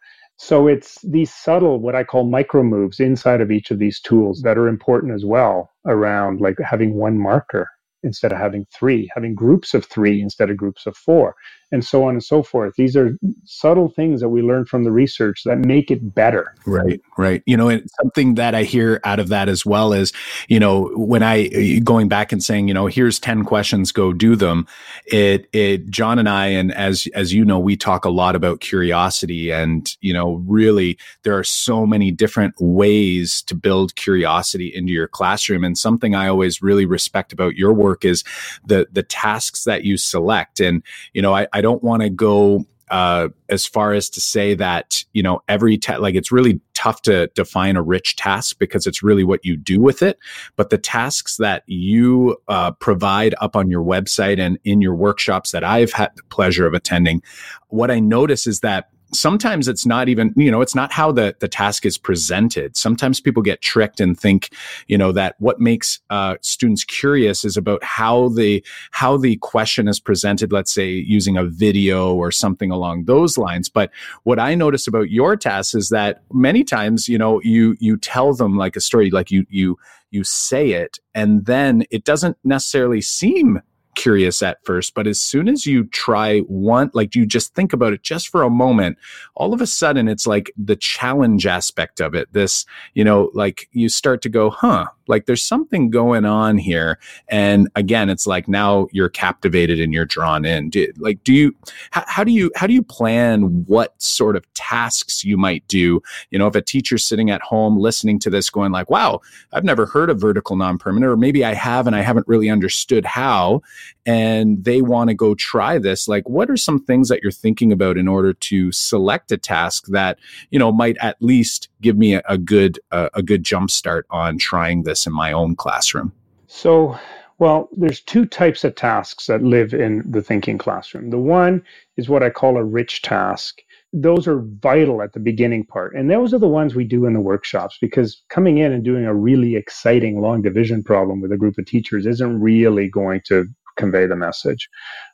[0.41, 4.41] So it's these subtle, what I call micro moves inside of each of these tools
[4.43, 7.69] that are important as well around like having one marker
[8.03, 11.35] instead of having three, having groups of three instead of groups of four,
[11.71, 12.73] and so on and so forth.
[12.75, 16.55] These are subtle things that we learn from the research that make it better.
[16.65, 17.43] Right, right.
[17.45, 20.11] You know, something that I hear out of that as well is,
[20.47, 24.35] you know, when I going back and saying, you know, here's 10 questions, go do
[24.35, 24.67] them.
[25.05, 28.61] It, it, Jon and I, and as, as you know, we talk a lot about
[28.61, 34.91] curiosity and, you know, really there are so many different ways to build curiosity into
[34.91, 35.63] your classroom.
[35.63, 38.23] And something I always really respect about your work is
[38.65, 40.59] the, the tasks that you select.
[40.59, 40.83] And,
[41.13, 45.03] you know, I, I don't want to go uh, as far as to say that
[45.13, 49.03] you know every ta- like it's really tough to define a rich task because it's
[49.03, 50.17] really what you do with it
[50.55, 55.51] but the tasks that you uh, provide up on your website and in your workshops
[55.51, 57.21] that i've had the pleasure of attending
[57.67, 61.35] what i notice is that sometimes it's not even you know it's not how the
[61.39, 62.75] the task is presented.
[62.75, 64.49] Sometimes people get tricked and think
[64.87, 69.87] you know that what makes uh, students curious is about how the how the question
[69.87, 73.69] is presented let's say using a video or something along those lines.
[73.69, 73.91] But
[74.23, 78.33] what i notice about your task is that many times you know you you tell
[78.33, 79.77] them like a story like you you
[80.11, 83.61] you say it and then it doesn't necessarily seem
[83.95, 87.93] curious at first, but as soon as you try one, like you just think about
[87.93, 88.97] it just for a moment,
[89.35, 92.31] all of a sudden it's like the challenge aspect of it.
[92.31, 96.99] This, you know, like you start to go, huh, like there's something going on here.
[97.27, 100.69] And again, it's like now you're captivated and you're drawn in.
[100.69, 101.55] Do, like, do you,
[101.91, 106.01] how, how do you, how do you plan what sort of tasks you might do?
[106.29, 109.19] You know, if a teacher's sitting at home listening to this going like, wow,
[109.51, 113.05] I've never heard of vertical non-permanent, or maybe I have and I haven't really understood
[113.05, 113.61] how,
[114.05, 116.07] and they want to go try this.
[116.07, 119.87] Like, what are some things that you're thinking about in order to select a task
[119.87, 120.19] that,
[120.51, 124.05] you know, might at least give me a, a good, uh, a good jump start
[124.09, 126.11] on trying this this in my own classroom?
[126.47, 126.97] So,
[127.37, 131.09] well, there's two types of tasks that live in the thinking classroom.
[131.09, 131.63] The one
[131.97, 133.59] is what I call a rich task.
[133.93, 135.95] Those are vital at the beginning part.
[135.95, 139.05] And those are the ones we do in the workshops because coming in and doing
[139.05, 143.45] a really exciting long division problem with a group of teachers isn't really going to
[143.77, 144.67] convey the message.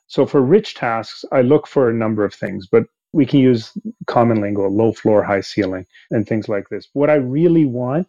[0.08, 3.72] So for rich tasks, I look for a number of things, but we can use
[4.06, 6.88] common lingo, low floor, high ceiling, and things like this.
[6.92, 8.08] What I really want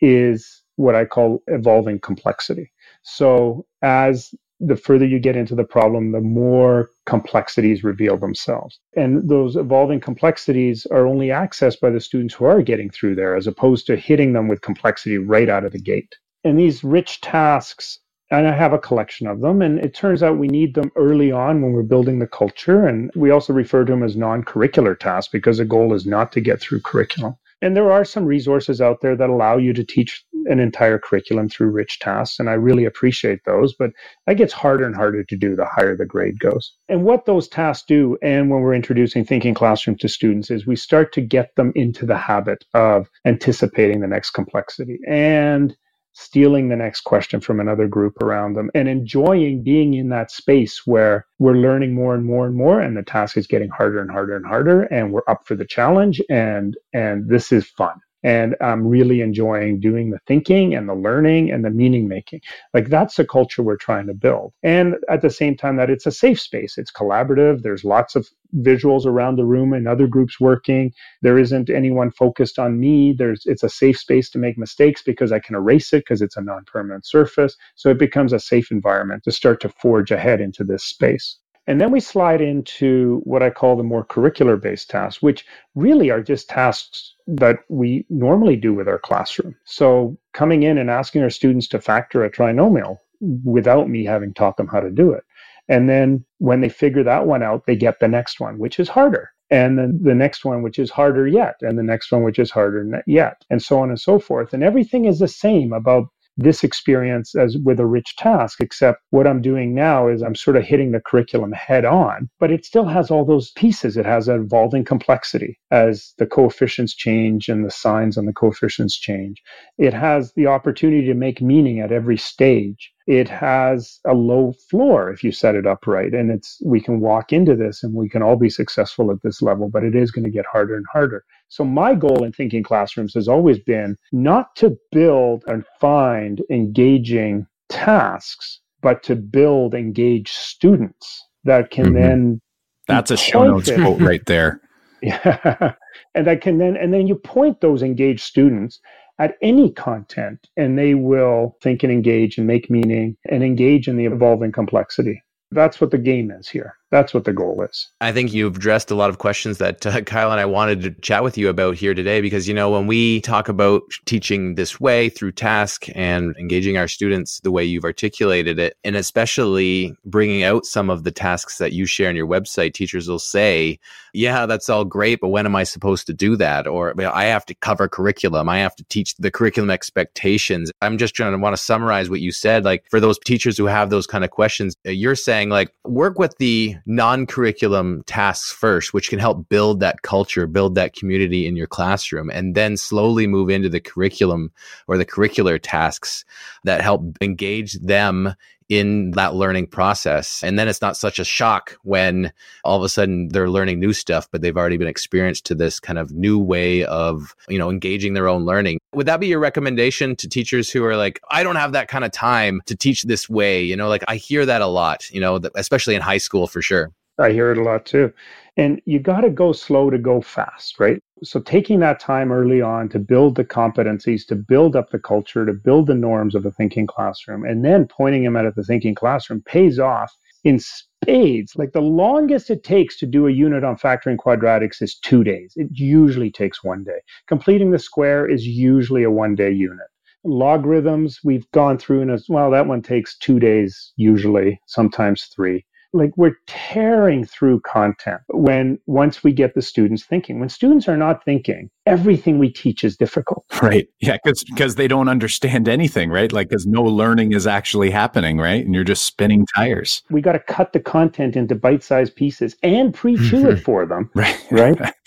[0.00, 2.72] is what I call evolving complexity.
[3.02, 8.78] So as the further you get into the problem, the more complexities reveal themselves.
[8.96, 13.34] And those evolving complexities are only accessed by the students who are getting through there,
[13.34, 16.16] as opposed to hitting them with complexity right out of the gate.
[16.44, 17.98] And these rich tasks
[18.32, 19.60] and I have a collection of them.
[19.60, 22.88] And it turns out we need them early on when we're building the culture.
[22.88, 26.32] And we also refer to them as non curricular tasks because the goal is not
[26.32, 27.36] to get through curriculum.
[27.62, 31.48] And there are some resources out there that allow you to teach an entire curriculum
[31.48, 32.40] through rich tasks.
[32.40, 33.92] And I really appreciate those, but
[34.26, 36.74] that gets harder and harder to do the higher the grade goes.
[36.88, 40.74] And what those tasks do, and when we're introducing thinking classroom to students, is we
[40.74, 44.98] start to get them into the habit of anticipating the next complexity.
[45.06, 45.76] And
[46.14, 50.86] stealing the next question from another group around them and enjoying being in that space
[50.86, 54.10] where we're learning more and more and more and the task is getting harder and
[54.10, 58.56] harder and harder and we're up for the challenge and and this is fun and
[58.60, 62.40] I'm really enjoying doing the thinking and the learning and the meaning making.
[62.74, 64.52] Like that's the culture we're trying to build.
[64.62, 66.78] And at the same time, that it's a safe space.
[66.78, 67.62] It's collaborative.
[67.62, 70.92] There's lots of visuals around the room and other groups working.
[71.22, 73.12] There isn't anyone focused on me.
[73.12, 76.36] There's it's a safe space to make mistakes because I can erase it because it's
[76.36, 77.56] a non-permanent surface.
[77.74, 81.38] So it becomes a safe environment to start to forge ahead into this space.
[81.66, 85.44] And then we slide into what I call the more curricular based tasks, which
[85.74, 89.54] really are just tasks that we normally do with our classroom.
[89.64, 92.98] So coming in and asking our students to factor a trinomial
[93.44, 95.22] without me having taught them how to do it.
[95.68, 98.88] And then when they figure that one out, they get the next one, which is
[98.88, 99.30] harder.
[99.48, 102.50] And then the next one, which is harder yet, and the next one, which is
[102.50, 104.52] harder yet, and so on and so forth.
[104.54, 109.26] And everything is the same about this experience as with a rich task, except what
[109.26, 112.86] I'm doing now is I'm sort of hitting the curriculum head on, but it still
[112.86, 113.96] has all those pieces.
[113.96, 118.98] It has an evolving complexity as the coefficients change and the signs on the coefficients
[118.98, 119.42] change.
[119.78, 125.10] It has the opportunity to make meaning at every stage it has a low floor
[125.10, 126.12] if you set it up right.
[126.12, 129.42] And it's we can walk into this and we can all be successful at this
[129.42, 131.24] level but it is going to get harder and harder.
[131.48, 137.46] So my goal in thinking classrooms has always been not to build and find engaging
[137.68, 141.94] tasks but to build engaged students that can mm-hmm.
[141.94, 142.40] then
[142.88, 144.60] that's a show notes quote right there.
[145.04, 145.72] Yeah.
[146.14, 148.78] And that can then and then you point those engaged students
[149.18, 153.96] at any content and they will think and engage and make meaning and engage in
[153.96, 155.22] the evolving complexity.
[155.50, 156.76] That's what the game is here.
[156.92, 157.88] That's what the goal is.
[158.02, 160.90] I think you've addressed a lot of questions that uh, Kyle and I wanted to
[161.00, 164.78] chat with you about here today because, you know, when we talk about teaching this
[164.78, 170.42] way through task and engaging our students the way you've articulated it, and especially bringing
[170.42, 173.78] out some of the tasks that you share on your website, teachers will say,
[174.12, 176.66] yeah, that's all great, but when am I supposed to do that?
[176.66, 178.50] Or I have to cover curriculum.
[178.50, 180.70] I have to teach the curriculum expectations.
[180.82, 182.64] I'm just trying to want to summarize what you said.
[182.64, 186.18] Like for those teachers who have those kind of questions, uh, you're saying like work
[186.18, 191.46] with the non curriculum tasks first, which can help build that culture, build that community
[191.46, 194.50] in your classroom, and then slowly move into the curriculum
[194.88, 196.24] or the curricular tasks
[196.64, 198.34] that help engage them
[198.72, 200.42] in that learning process.
[200.42, 202.32] And then it's not such a shock when
[202.64, 205.78] all of a sudden they're learning new stuff, but they've already been experienced to this
[205.78, 208.78] kind of new way of, you know, engaging their own learning.
[208.94, 212.02] Would that be your recommendation to teachers who are like, I don't have that kind
[212.02, 213.62] of time to teach this way?
[213.62, 216.62] You know, like I hear that a lot, you know, especially in high school for
[216.62, 216.90] sure.
[217.18, 218.12] I hear it a lot too.
[218.56, 221.00] And you got to go slow to go fast, right?
[221.22, 225.46] So taking that time early on to build the competencies, to build up the culture,
[225.46, 228.64] to build the norms of the thinking classroom, and then pointing them out at the
[228.64, 230.12] thinking classroom pays off
[230.44, 231.54] in spades.
[231.56, 235.52] Like the longest it takes to do a unit on factoring quadratics is two days.
[235.56, 237.00] It usually takes one day.
[237.28, 239.86] Completing the square is usually a one day unit.
[240.24, 245.64] Logarithms, we've gone through and as well, that one takes two days, usually, sometimes three
[245.92, 250.40] like we're tearing through content when once we get the students thinking.
[250.40, 253.44] When students are not thinking everything we teach is difficult.
[253.60, 253.88] Right.
[254.00, 256.32] Yeah because because they don't understand anything right?
[256.32, 258.64] Like because no learning is actually happening right?
[258.64, 260.02] And you're just spinning tires.
[260.10, 263.62] We got to cut the content into bite-sized pieces and pre-chew it mm-hmm.
[263.62, 264.38] for them right.
[264.50, 264.94] right?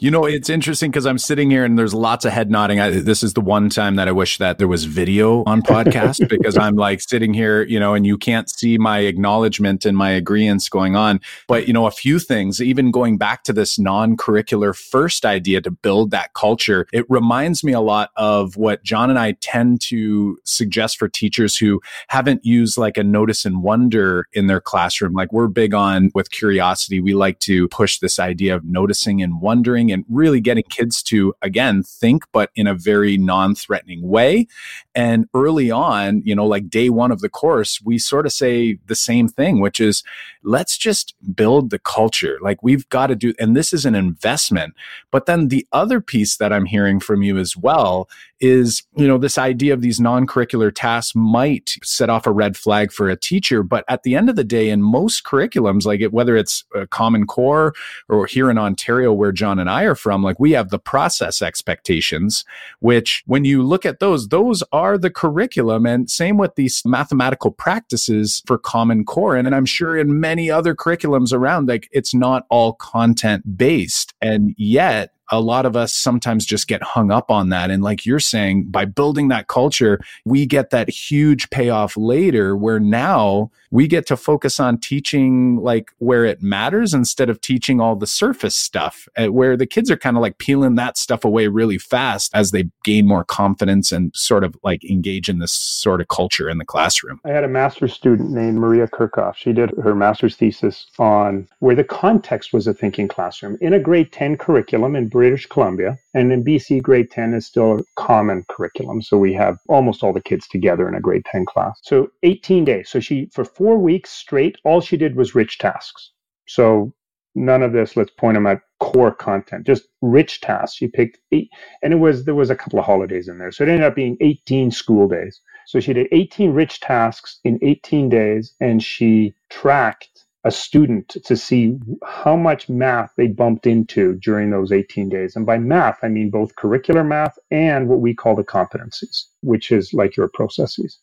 [0.00, 2.78] You know it's interesting because i'm sitting here and there's lots of head nodding.
[2.78, 6.28] I, this is the one time that i wish that there was video on podcast
[6.36, 10.10] because i'm like sitting here you know and you can't see my acknowledgement and my
[10.10, 11.20] agreements going on.
[11.48, 15.70] But you know a few things even going back to this non-curricular first idea to
[15.70, 20.38] build that culture, it reminds me a lot of what Jon and I tend to
[20.44, 25.12] suggest for teachers who haven't used like a notice and wonder in their classroom.
[25.12, 27.00] Like we're big on with curiosity.
[27.00, 31.34] We like to push this idea of noticing and wondering and really getting kids to,
[31.42, 34.46] again, think, but in a very non threatening way.
[34.94, 38.78] And early on, you know, like day one of the course, we sort of say
[38.86, 40.02] the same thing, which is
[40.42, 42.38] let's just build the culture.
[42.40, 44.72] Like we've got to do, and this is an investment.
[45.10, 48.08] But then the other piece that I'm hearing from you as well
[48.40, 52.56] is, you know, this idea of these non curricular tasks might set off a red
[52.56, 53.62] flag for a teacher.
[53.62, 56.86] But at the end of the day, in most curriculums, like it, whether it's a
[56.86, 57.74] Common Core
[58.08, 61.40] or here in Ontario, where Jon and I are from, like we have the process
[61.42, 62.44] expectations,
[62.80, 65.86] which when you look at those, those are the curriculum.
[65.86, 69.36] And same with these mathematical practices for Common Core.
[69.36, 74.14] And, and I'm sure in many other curriculums around, like it's not all content based.
[74.20, 77.70] And yet a lot of us sometimes just get hung up on that.
[77.70, 82.80] And like you're saying, by building that culture, we get that huge payoff later where
[82.80, 87.96] now we get to focus on teaching like where it matters instead of teaching all
[87.96, 91.48] the surface stuff, eh, where the kids are kind of like peeling that stuff away
[91.48, 96.00] really fast as they gain more confidence and sort of like engage in this sort
[96.00, 97.20] of culture in the classroom.
[97.24, 99.36] I had a master's student named Maria Kirchhoff.
[99.36, 103.78] She did her master's thesis on where the context was a thinking classroom in a
[103.78, 105.98] grade 10 curriculum in British Columbia.
[106.16, 109.02] And in BC, grade 10 is still a common curriculum.
[109.02, 111.78] So we have almost all the kids together in a grade 10 class.
[111.82, 112.88] So 18 days.
[112.88, 116.12] So she, for four weeks straight, all she did was rich tasks.
[116.48, 116.94] So
[117.34, 120.78] none of this, let's point them at core content, just rich tasks.
[120.78, 121.50] She picked eight,
[121.82, 123.52] and it was, there was a couple of holidays in there.
[123.52, 125.42] So it ended up being 18 school days.
[125.66, 130.15] So she did 18 rich tasks in 18 days, and she tracked
[130.46, 135.34] a student to see how much math they bumped into during those 18 days.
[135.34, 139.72] And by math, I mean both curricular math and what we call the competencies, which
[139.72, 141.00] is like your processes.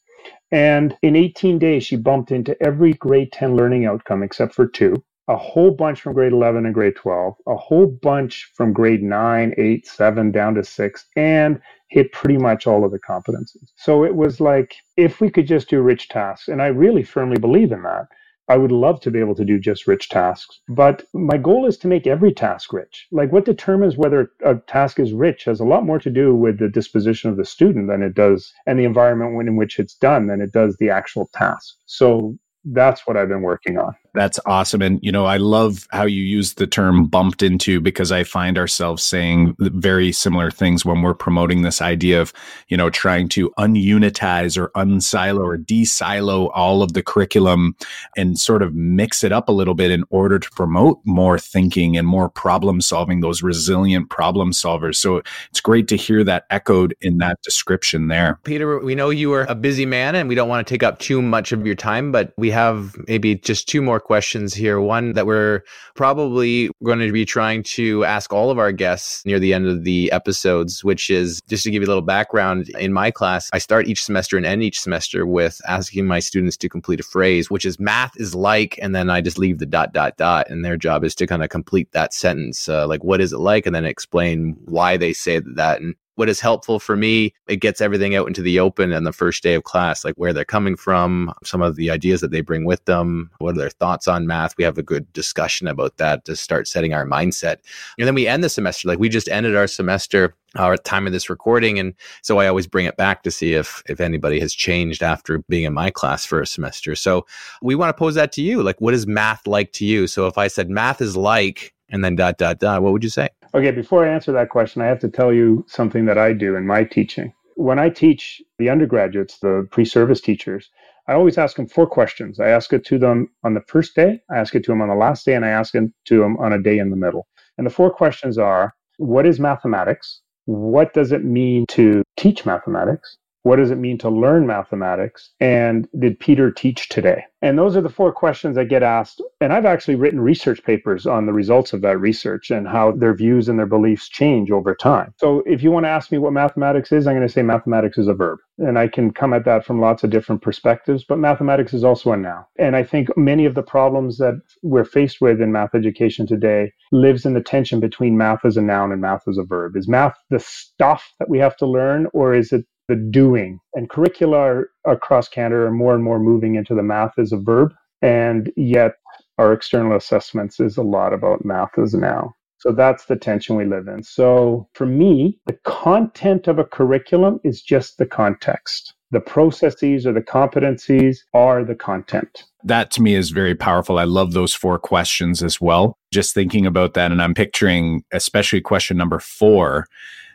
[0.52, 5.04] And in 18 days, she bumped into every grade 10 learning outcome except for two,
[5.28, 9.54] a whole bunch from grade 11 and grade 12, a whole bunch from grade 9,
[9.58, 13.72] 8, 7 down to 6, and hit pretty much all of the competencies.
[13.76, 17.40] So it was like, if we could just do rich tasks, and I really firmly
[17.40, 18.08] believe in that,
[18.50, 21.78] I would love to be able to do just rich tasks, but my goal is
[21.80, 23.08] to make every task rich.
[23.12, 26.60] Like what determines whether a task is rich has a lot more to do with
[26.60, 30.28] the disposition of the student than it does and the environment in which it's done
[30.28, 31.76] than it does the actual task.
[31.86, 33.96] So that's what I've been working on.
[34.14, 34.84] That's awesome.
[34.84, 38.60] And, you know, I love how you use the term bumped into because I find
[38.60, 42.32] ourselves saying very similar things when we're promoting this idea of,
[42.68, 47.76] you know, trying to ununitize or unsilo or desilo all of the curriculum
[48.16, 51.98] and sort of mix it up a little bit in order to promote more thinking
[51.98, 54.98] and more problem solving, those resilient problem solvers.
[54.98, 58.40] So it's great to hear that echoed in that description there.
[58.44, 61.00] Peter, we know you are a busy man and we don't want to take up
[61.00, 64.80] too much of your time, but we have maybe just two more questions here.
[64.80, 65.64] One that we're
[65.96, 69.84] probably going to be trying to ask all of our guests near the end of
[69.84, 72.70] the episodes, which is just to give you a little background.
[72.78, 76.58] In my class, I start each semester and end each semester with asking my students
[76.58, 79.66] to complete a phrase, which is math is like, and then I just leave the
[79.66, 80.50] dot, dot, dot.
[80.50, 82.68] And their job is to kind of complete that sentence.
[82.68, 83.66] Uh, like, what is it like?
[83.66, 85.82] And then explain why they say that.
[85.82, 89.14] And what is helpful for me it gets everything out into the open on the
[89.14, 92.42] first day of class like where they're coming from some of the ideas that they
[92.42, 94.58] bring with them what are their thoughts on math?
[94.58, 97.58] We have a good discussion about that to start setting our mindset.
[97.98, 101.14] And then we end the semester like we just ended our semester our time of
[101.14, 104.54] this recording and so i always bring it back to see if if anybody has
[104.54, 106.96] changed after being in my class for a semester.
[106.96, 107.26] So
[107.64, 110.08] we want to pose that to you like what is math like to you?
[110.08, 113.10] So if i said math is like and then dot dot dot what would you
[113.10, 116.34] say Okay, before I answer that question, I have to tell you something that I
[116.34, 117.34] do in my teaching.
[117.56, 120.72] When I teach the undergraduates, the pre service teachers,
[121.08, 122.40] I always ask them four questions.
[122.40, 124.90] I ask it to them on the first day, I ask it to them on
[124.90, 127.28] the last day, and I ask it to them on a day in the middle.
[127.60, 130.22] And the four questions are What is mathematics?
[130.46, 133.18] What does it mean to teach mathematics?
[133.44, 135.32] What does it mean to learn mathematics?
[135.40, 137.26] And did Peter teach today?
[137.42, 139.22] And those are the four questions that get asked.
[139.42, 143.14] And I've actually written research papers on the results of that research and how their
[143.14, 145.14] views and their beliefs change over time.
[145.18, 147.98] So if you want to ask me what mathematics is, I'm going to say mathematics
[147.98, 148.40] is a verb.
[148.60, 152.14] And I can come at that from lots of different perspectives, but mathematics is also
[152.14, 152.46] a noun.
[152.58, 156.72] And I think many of the problems that we're faced with in math education today
[156.94, 159.76] lives in the tension between math as a noun and math as a verb.
[159.76, 163.60] Is math the stuff that we have to learn, or is it the doing.
[163.74, 167.74] And curricula across Canada are more and more moving into the math as a verb.
[168.02, 168.94] And yet,
[169.38, 172.36] our external assessments is a lot about math as now.
[172.64, 174.04] So that's the tension we live in.
[174.04, 178.94] So for me, the content of a curriculum is just the context.
[179.12, 182.46] The processes or the competencies are the content.
[182.64, 184.00] That to me is very powerful.
[184.00, 185.98] I love those four questions as well.
[186.12, 189.88] Just thinking about that, and I'm picturing especially question number four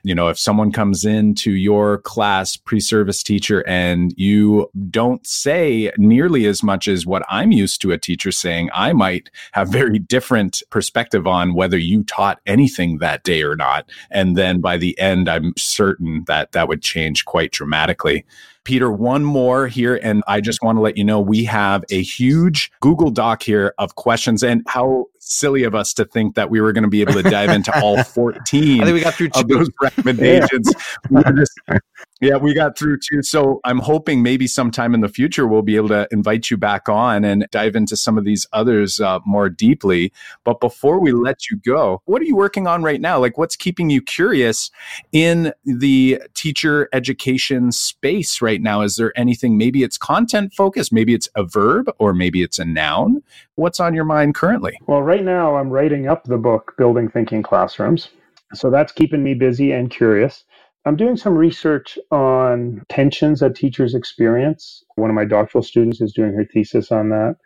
[0.09, 5.93] you know, if someone comes into your class, pre service teacher, and you don't say
[5.99, 9.99] nearly as much as what I'm used to a teacher saying, I might have very
[9.99, 13.87] different perspective on whether you taught anything that day or not.
[14.11, 18.25] And then by the end, I'm certain that that would change quite dramatically.
[18.65, 19.99] Peter, one more here.
[20.03, 23.73] And I just want to let you know we have a huge Google Doc here
[23.79, 27.01] of questions and how silly of us to think that we were going to be
[27.01, 29.41] able to dive into all 14 I think we got through two.
[29.41, 30.73] of those recommendations.
[31.11, 31.23] Yeah.
[31.29, 31.61] We just,
[32.21, 33.23] yeah, we got through too.
[33.23, 36.89] So I'm hoping maybe sometime in the future we'll be able to invite you back
[36.89, 40.13] on and dive into some of these others uh, more deeply.
[40.45, 43.21] But before we let you go, what are you working on right now?
[43.21, 44.71] Like, what's keeping you curious
[45.13, 48.83] in the teacher education space right now?
[48.83, 49.57] Is there anything?
[49.57, 53.23] Maybe it's content focused, maybe it's a verb, or maybe it's a noun.
[53.55, 54.79] What's on your mind currently?
[54.87, 58.09] Well, right now I'm writing up the book, Building Thinking Classrooms.
[58.55, 60.45] So that's keeping me busy and curious.
[60.89, 64.83] I'm doing some research on tensions that teachers experience.
[64.95, 67.37] One of my doctoral students is doing her thesis on that.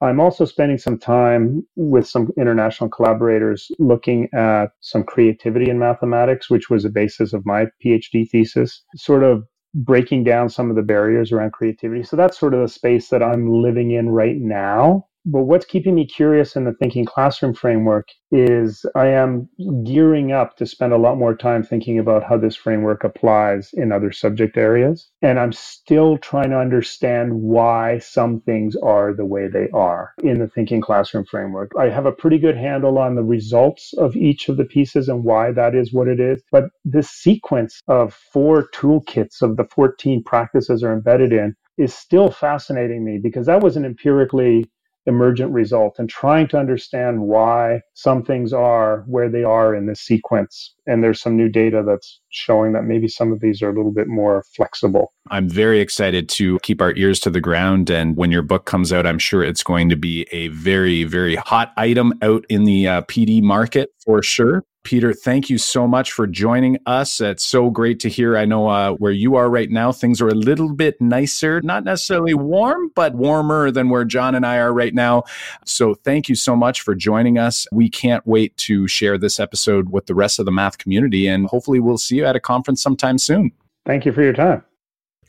[0.00, 6.48] I'm also spending some time with some international collaborators looking at some creativity in mathematics,
[6.48, 10.82] which was a basis of my PhD thesis, sort of breaking down some of the
[10.82, 12.02] barriers around creativity.
[12.02, 15.06] So that's sort of the space that I'm living in right now.
[15.30, 19.46] But what's keeping me curious in the thinking classroom framework is I am
[19.84, 23.92] gearing up to spend a lot more time thinking about how this framework applies in
[23.92, 25.10] other subject areas.
[25.20, 30.38] And I'm still trying to understand why some things are the way they are in
[30.38, 31.72] the thinking classroom framework.
[31.78, 35.24] I have a pretty good handle on the results of each of the pieces and
[35.24, 36.42] why that is what it is.
[36.50, 42.30] But this sequence of four toolkits of the 14 practices are embedded in is still
[42.30, 44.64] fascinating me because that was an empirically
[45.06, 50.00] emergent result and trying to understand why some things are where they are in this
[50.00, 50.74] sequence.
[50.86, 53.92] And there's some new data that's showing that maybe some of these are a little
[53.92, 55.12] bit more flexible.
[55.30, 57.90] I'm very excited to keep our ears to the ground.
[57.90, 61.36] And when your book comes out, I'm sure it's going to be a very, very
[61.36, 64.64] hot item out in the uh, PD market for sure.
[64.88, 67.20] Peter, thank you so much for joining us.
[67.20, 68.38] It's so great to hear.
[68.38, 71.84] I know uh, where you are right now, things are a little bit nicer, not
[71.84, 75.24] necessarily warm, but warmer than where Jon and I are right now.
[75.66, 77.66] So thank you so much for joining us.
[77.70, 81.48] We can't wait to share this episode with the rest of the math community, and
[81.48, 83.52] hopefully, we'll see you at a conference sometime soon.
[83.84, 84.64] Thank you for your time.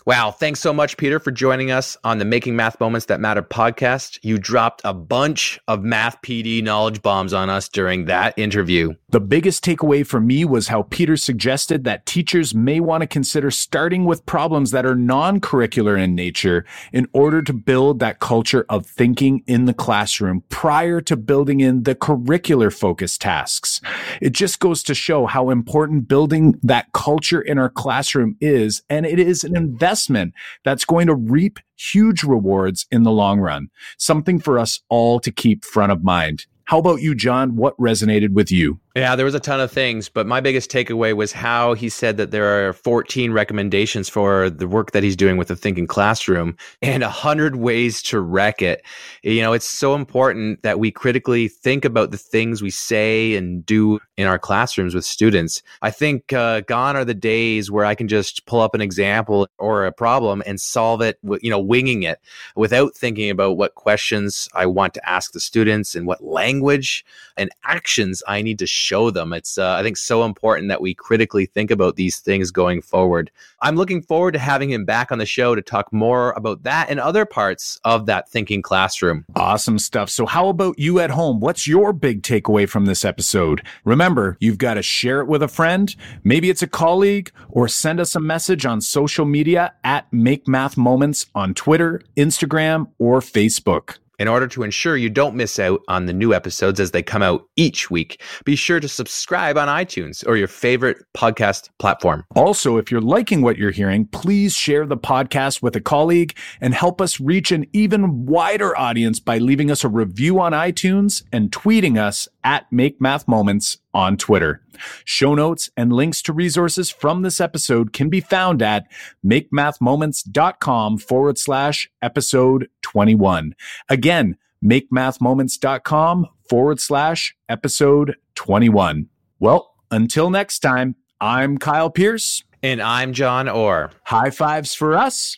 [0.05, 0.31] Wow.
[0.31, 4.17] Thanks so much, Peter, for joining us on the Making Math Moments That Matter podcast.
[4.21, 8.93] You dropped a bunch of math PD knowledge bombs on us during that interview.
[9.09, 13.51] The biggest takeaway for me was how Peter suggested that teachers may want to consider
[13.51, 18.65] starting with problems that are non curricular in nature in order to build that culture
[18.69, 23.81] of thinking in the classroom prior to building in the curricular focused tasks.
[24.21, 29.05] It just goes to show how important building that culture in our classroom is, and
[29.05, 33.69] it is an investment investment that's going to reap huge rewards in the long run.
[33.97, 36.45] Something for us all to keep front of mind.
[36.65, 37.55] How about you, Jon?
[37.55, 38.79] What resonated with you?
[38.95, 42.17] Yeah, there was a ton of things, but my biggest takeaway was how he said
[42.17, 46.57] that there are 14 recommendations for the work that he's doing with the thinking classroom
[46.81, 48.83] and 100 ways to wreck it.
[49.21, 53.63] You know, it's so important that we critically think about the things we say and
[53.63, 55.61] do in our classrooms with students.
[55.83, 59.47] I think uh, gone are the days where I can just pull up an example
[59.59, 62.19] or a problem and solve it, you know, winging it
[62.55, 67.05] without thinking about what questions I want to ask the students and what language
[67.37, 69.33] and actions I need to show them.
[69.33, 73.29] It's, uh, I think, so important that we critically think about these things going forward.
[73.61, 76.89] I'm looking forward to having him back on the show to talk more about that
[76.89, 79.25] and other parts of that thinking classroom.
[79.35, 80.09] Awesome stuff.
[80.09, 81.39] So, how about you at home?
[81.39, 83.61] What's your big takeaway from this episode?
[83.85, 85.95] Remember, you've got to share it with a friend.
[86.23, 90.77] Maybe it's a colleague, or send us a message on social media at Make Math
[90.77, 93.97] Moments on Twitter, Instagram, or Facebook.
[94.19, 97.21] In order to ensure you don't miss out on the new episodes as they come
[97.21, 102.25] out each week, be sure to subscribe on iTunes or your favorite podcast platform.
[102.35, 106.73] Also, if you're liking what you're hearing, please share the podcast with a colleague and
[106.73, 111.51] help us reach an even wider audience by leaving us a review on iTunes and
[111.51, 114.61] tweeting us at Make Math Moments on Twitter.
[115.03, 118.85] Show notes and links to resources from this episode can be found at
[119.25, 123.55] makemathmoments.com forward slash episode 21.
[123.89, 129.07] Again, makemathmoments.com forward slash episode 21.
[129.39, 132.43] Well, until next time, I'm Kyle Pearce.
[132.61, 133.91] And I'm Jon Orr.
[134.03, 135.37] High fives for us.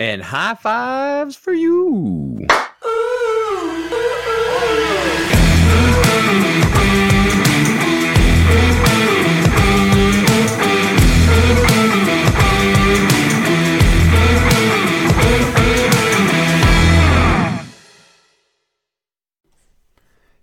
[0.00, 2.46] And high fives for you.